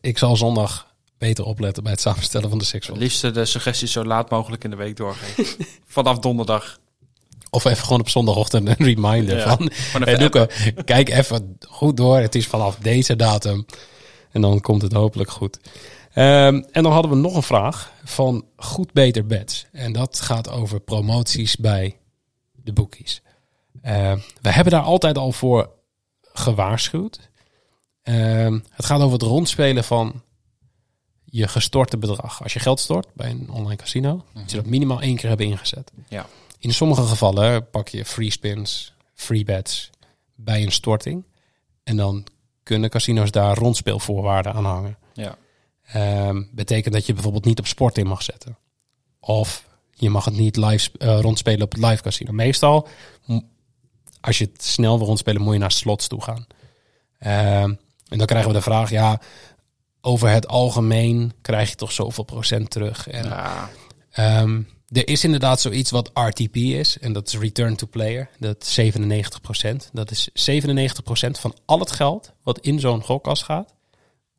[0.00, 0.86] ik zal zondag
[1.18, 2.98] beter opletten bij het samenstellen van de six Het volt.
[2.98, 5.66] liefst de suggesties zo laat mogelijk in de week doorgeven.
[5.86, 6.78] Vanaf donderdag.
[7.50, 9.70] Of even gewoon op zondagochtend een reminder Ja, van...
[10.04, 10.50] Hey, Doeke,
[10.84, 12.18] kijk even goed door.
[12.18, 13.66] Het is vanaf deze datum.
[14.30, 15.58] En dan komt het hopelijk goed.
[16.12, 19.66] Ehm, en dan hadden we nog een vraag van Goed Beter Bets.
[19.72, 21.96] En dat gaat over promoties bij
[22.52, 23.22] de bookies.
[23.82, 25.70] Ehm, we hebben daar altijd al voor
[26.22, 27.30] gewaarschuwd.
[28.02, 30.22] Ehm, het gaat over het rondspelen van
[31.24, 32.42] je gestorte bedrag.
[32.42, 35.46] Als je geld stort bij een online casino, moet je dat minimaal één keer hebben
[35.46, 35.92] ingezet.
[36.08, 36.26] Ja.
[36.58, 39.90] in sommige gevallen pak je free spins, free bets
[40.34, 41.24] bij een storting.
[41.82, 42.26] En dan
[42.62, 44.96] kunnen casino's daar rondspeelvoorwaarden aan hangen.
[45.12, 45.36] Ja.
[45.92, 48.58] Ehm, betekent dat je bijvoorbeeld niet op sport in mag zetten.
[49.20, 52.32] Of je mag het niet live eh, rondspelen op het live casino.
[52.32, 52.88] Meestal,
[54.20, 56.46] als je het snel wil rondspelen, moet je naar slots toe gaan.
[57.18, 57.74] Ehm,
[58.08, 59.20] en dan krijgen we de vraag, ja,
[60.00, 63.08] over het algemeen krijg je toch zoveel procent terug.
[63.08, 63.70] En, Ja.
[64.10, 66.98] Ehm, er is inderdaad zoiets wat RTP is.
[66.98, 68.28] En dat is Return to Player.
[68.38, 69.90] Dat is 97%.
[69.92, 73.74] Dat is 97% van al het geld wat in zo'n gokkas gaat,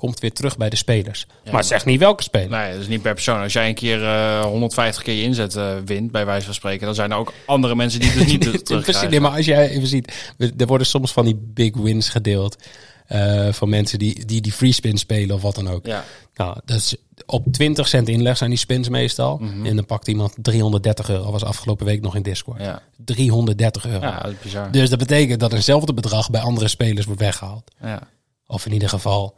[0.02, 1.26] komt weer terug bij de spelers.
[1.44, 2.50] Ja, maar zeg niet welke speler.
[2.50, 3.42] Nee, dat is niet per persoon.
[3.42, 6.86] Als jij een keer eh, 150 keer je inzet eh, wint, bij wijze van spreken,
[6.86, 9.10] dan zijn er ook andere mensen die het dus niet Precies, terugkrijgen.
[9.10, 12.56] nee, maar als jij even ziet, er worden soms van die big wins gedeeld.
[13.08, 15.86] eh, van mensen die, die die free spin spelen of wat dan ook.
[15.86, 16.04] Ja.
[16.36, 16.96] Nou, dat is
[17.26, 19.38] op 20 cent inleg zijn die spins meestal.
[19.38, 19.66] Mhm.
[19.66, 21.32] En dan pakt iemand 330 euro.
[21.32, 22.62] Was afgelopen week nog in Discord.
[22.62, 22.82] Ja.
[22.98, 24.06] 330 euro.
[24.06, 24.72] ja, dat is bizar.
[24.72, 27.72] Dus dat betekent dat eenzelfde bedrag bij andere spelers wordt weggehaald.
[27.82, 28.00] Ja.
[28.48, 29.36] Of in ieder geval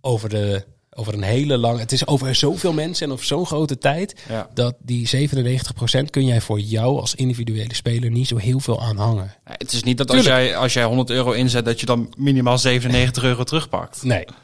[0.00, 1.78] over, de, over een hele lange...
[1.78, 4.22] Het is over zoveel mensen en over zo'n grote tijd...
[4.28, 4.48] Ja.
[4.54, 8.96] dat die 97% kun jij voor jou als individuele speler niet zo heel veel aan
[8.96, 9.34] hangen.
[9.44, 10.44] Het is niet dat als Tuurlijk.
[10.44, 14.02] jij, als jij 100 euro inzet, dat je dan minimaal 97 euro terugpakt.
[14.02, 14.24] Nee.
[14.24, 14.34] Dat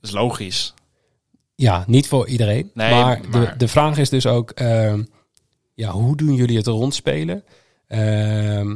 [0.00, 0.74] is logisch.
[1.54, 2.70] Ja, niet voor iedereen.
[2.74, 4.50] Nee, maar, De, maar- de vraag is dus ook...
[4.50, 5.02] ehm,
[5.74, 7.44] ja, hoe doen jullie het rondspelen?
[7.86, 8.70] Ehm,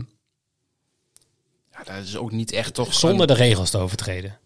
[1.73, 2.95] Ja, dat is ook niet echt toch...
[2.95, 4.39] zonder een- de regels te overtreden.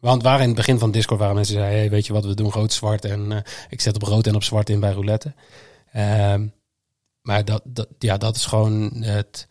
[0.00, 1.82] Want waar in het begin van Discord waren mensen die zeiden...
[1.82, 3.38] Hey, weet je wat, we doen rood, zwart en eh,
[3.68, 5.34] ik zet op rood en op zwart in bij roulette.
[5.92, 6.46] Ehm,
[7.22, 9.48] maar dat, dat, ja, dat is gewoon het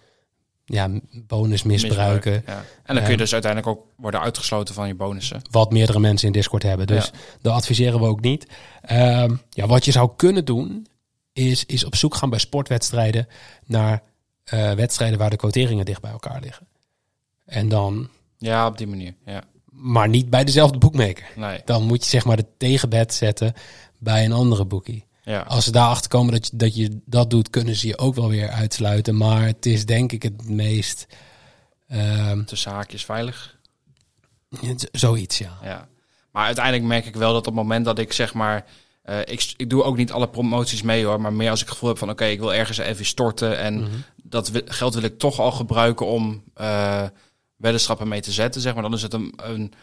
[0.65, 0.89] ja,
[1.27, 2.31] bonus misbruiken.
[2.31, 2.65] misbruik, Ja.
[2.83, 5.41] En dan kun je Ehm, dus uiteindelijk ook worden uitgesloten van je bonussen.
[5.51, 6.87] Wat meerdere mensen in Discord hebben.
[6.87, 8.47] Dus dat adviseren we ook niet.
[8.81, 10.87] Ehm, ja, wat je zou kunnen doen,
[11.33, 13.27] is, is op zoek gaan bij sportwedstrijden
[13.65, 14.03] naar
[14.43, 16.67] eh, wedstrijden waar de quoteringen dicht bij elkaar liggen.
[17.45, 19.13] En dan, Ja, op die manier.
[19.25, 19.43] Ja.
[19.79, 21.25] Maar niet bij dezelfde boekmaker.
[21.35, 21.61] Nee.
[21.65, 23.53] Dan moet je zeg maar de tegenbed zetten
[23.99, 25.05] bij een andere boekie.
[25.23, 25.39] Ja.
[25.41, 28.29] Als ze daarachter komen dat je, dat je dat doet, kunnen ze je ook wel
[28.29, 29.17] weer uitsluiten.
[29.17, 31.07] Maar het is denk ik het meest
[31.87, 33.55] ehm, Tussen haakjes veilig.
[34.91, 35.57] zoiets, ja.
[35.63, 35.87] Ja.
[36.31, 38.65] Maar uiteindelijk merk ik wel dat op het moment dat ik zeg maar...
[39.03, 41.21] eh, ik, ik doe ook niet alle promoties mee hoor.
[41.21, 42.09] Maar meer als ik het gevoel heb van...
[42.09, 43.57] Oké, ik wil ergens even storten.
[43.57, 43.89] En Mhm.
[44.23, 47.03] dat geld wil ik toch al gebruiken om eh
[47.57, 48.61] weddenschappen mee te zetten.
[48.61, 48.83] Zeg maar.
[48.83, 49.73] Dan is het een, een,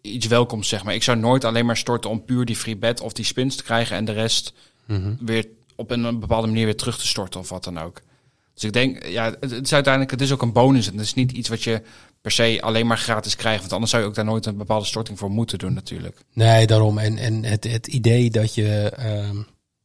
[0.00, 0.94] iets welkoms zeg maar.
[0.94, 3.62] Ik zou nooit alleen maar storten om puur die free bet of die spins te
[3.62, 3.96] krijgen.
[3.96, 4.52] En de rest
[4.86, 5.14] Mhm.
[5.20, 5.46] weer
[5.76, 8.02] op een bepaalde manier weer terug te storten of wat dan ook.
[8.54, 10.86] Dus ik denk, ja, het, is uiteindelijk, het is ook een bonus.
[10.86, 11.82] En het is niet iets wat je
[12.20, 13.60] per se alleen maar gratis krijgt.
[13.60, 16.24] Want anders zou je ook daar nooit een bepaalde storting voor moeten doen natuurlijk.
[16.32, 16.98] Nee, daarom.
[16.98, 19.36] En, en het, het idee dat je ehm,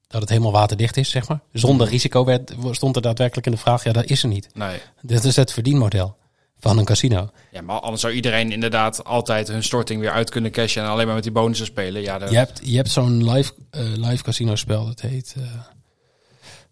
[0.07, 1.39] dat het helemaal waterdicht is, zeg maar.
[1.53, 3.83] Zonder risico werd, stond er daadwerkelijk in de vraag.
[3.83, 4.49] Ja, dat is er niet.
[4.53, 4.79] Nee.
[5.01, 6.15] Dit is het verdienmodel
[6.61, 7.29] van een casino.
[7.51, 11.05] Ja, maar anders zou iedereen inderdaad altijd hun storting weer uit kunnen cashen en alleen
[11.05, 12.01] maar met die bonussen spelen.
[12.01, 15.35] Ja, de, Je hebt, je hebt zo'n live, eh, live casino spel, dat heet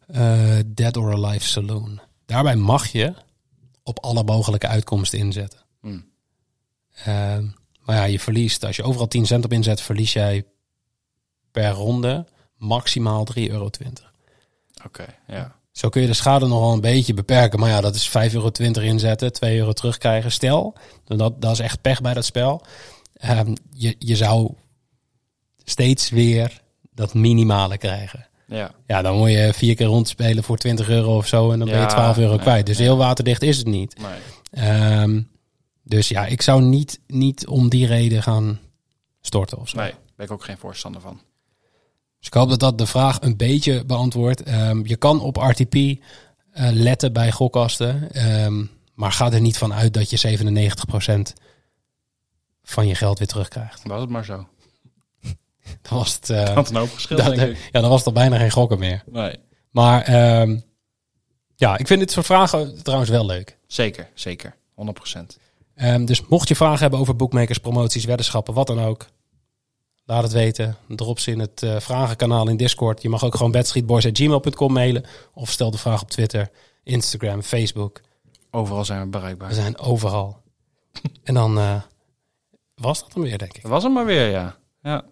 [0.07, 1.99] eh, eh, Dead or Alive Saloon.
[2.25, 3.13] Daarbij mag je
[3.83, 5.59] op alle mogelijke uitkomsten inzetten.
[5.81, 6.05] Hmm.
[6.93, 7.45] Ehm,
[7.79, 10.45] maar ja, je verliest, als je overal 10 cent op inzet, verlies jij
[11.51, 12.25] per ronde
[12.55, 13.69] maximaal 3,20 euro.
[14.85, 15.58] Oké, ja.
[15.79, 17.59] Zo kun je de schade nogal een beetje beperken.
[17.59, 18.51] Maar ja, dat is 5,20 euro
[18.81, 20.31] inzetten, 2 euro terugkrijgen.
[20.31, 20.75] Stel,
[21.05, 22.61] dat, dat is echt pech bij dat spel.
[23.13, 24.53] Ehm, je, je zou
[25.63, 26.61] steeds weer
[26.93, 28.27] dat minimale krijgen.
[28.47, 28.71] Ja.
[28.85, 31.51] Ja, dan moet je vier keer rondspelen voor 20 euro of zo.
[31.51, 32.65] En dan ben je Ja, 12 euro nee, kwijt.
[32.65, 32.87] Dus nee.
[32.87, 33.95] heel waterdicht is het niet.
[34.01, 34.67] Nee.
[34.67, 35.21] Ehm,
[35.83, 38.59] dus ja, ik zou niet, niet om die reden gaan
[39.21, 39.77] storten of zo.
[39.77, 41.21] nee, ben ik ook geen voorstander van.
[42.19, 44.43] Dus ik hoop dat dat de vraag een beetje beantwoordt.
[44.43, 45.97] Ehm, je kan op RTP eh,
[46.71, 48.11] letten bij gokkasten.
[48.11, 51.33] ehm, maar ga er niet van uit dat je 97%
[52.63, 53.81] van je geld weer terugkrijgt.
[53.83, 54.47] Was het maar zo.
[55.81, 57.69] Dan was het, eh, Had een hoop verschil, dat- denk ik.
[57.71, 59.03] Ja, dan was het al bijna geen gokken meer.
[59.11, 59.35] Nee.
[59.69, 60.59] Maar ehm,
[61.55, 63.57] ja, ik vind dit soort vragen trouwens wel leuk.
[63.67, 64.55] Zeker, zeker.
[64.73, 65.37] 100%.
[65.75, 69.05] Ehm, dus mocht je vragen hebben over boekmakers, promoties, weddenschappen, wat dan ook.
[70.09, 70.77] Laat het weten.
[70.87, 73.01] Drop ze in het eh, vragenkanaal in Discord.
[73.01, 75.05] Je mag ook gewoon bedstreetboys.gmail.com mailen.
[75.33, 76.49] Of stel de vraag op Twitter,
[76.83, 78.01] Instagram, Facebook.
[78.51, 79.47] Overal zijn we bereikbaar.
[79.47, 80.41] We zijn overal.
[81.23, 81.81] en dan eh,
[82.75, 83.61] was dat dan weer, denk ik.
[83.61, 84.55] Dat was hem maar weer, ja.
[84.81, 85.05] ja.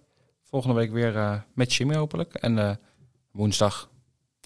[0.43, 2.33] Volgende week weer eh, met Jimmy hopelijk.
[2.33, 2.79] En
[3.31, 3.89] woensdag.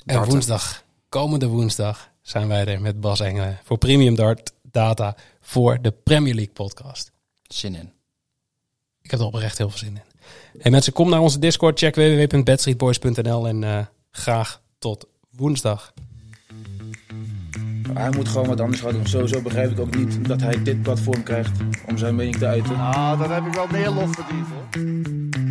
[0.05, 5.81] En woensdag, komende woensdag, zijn wij er met Bas Engelen voor Premium Dart Data voor
[5.81, 7.11] de Premier League podcast.
[7.43, 7.93] Zin in.
[9.01, 10.10] Ik heb er oprecht heel veel zin in.
[10.57, 13.77] Hey mensen, kom naar onze Discord, check www.bedstreetboys.nl en eh,
[14.11, 15.93] graag tot woensdag.
[17.93, 19.05] Hij moet gewoon wat anders gaan doen.
[19.05, 22.77] Sowieso begrijp ik ook niet dat hij dit platform krijgt om zijn mening te uiten.
[22.77, 25.50] Nou, dan heb ik wel meer lof verdiend hoor.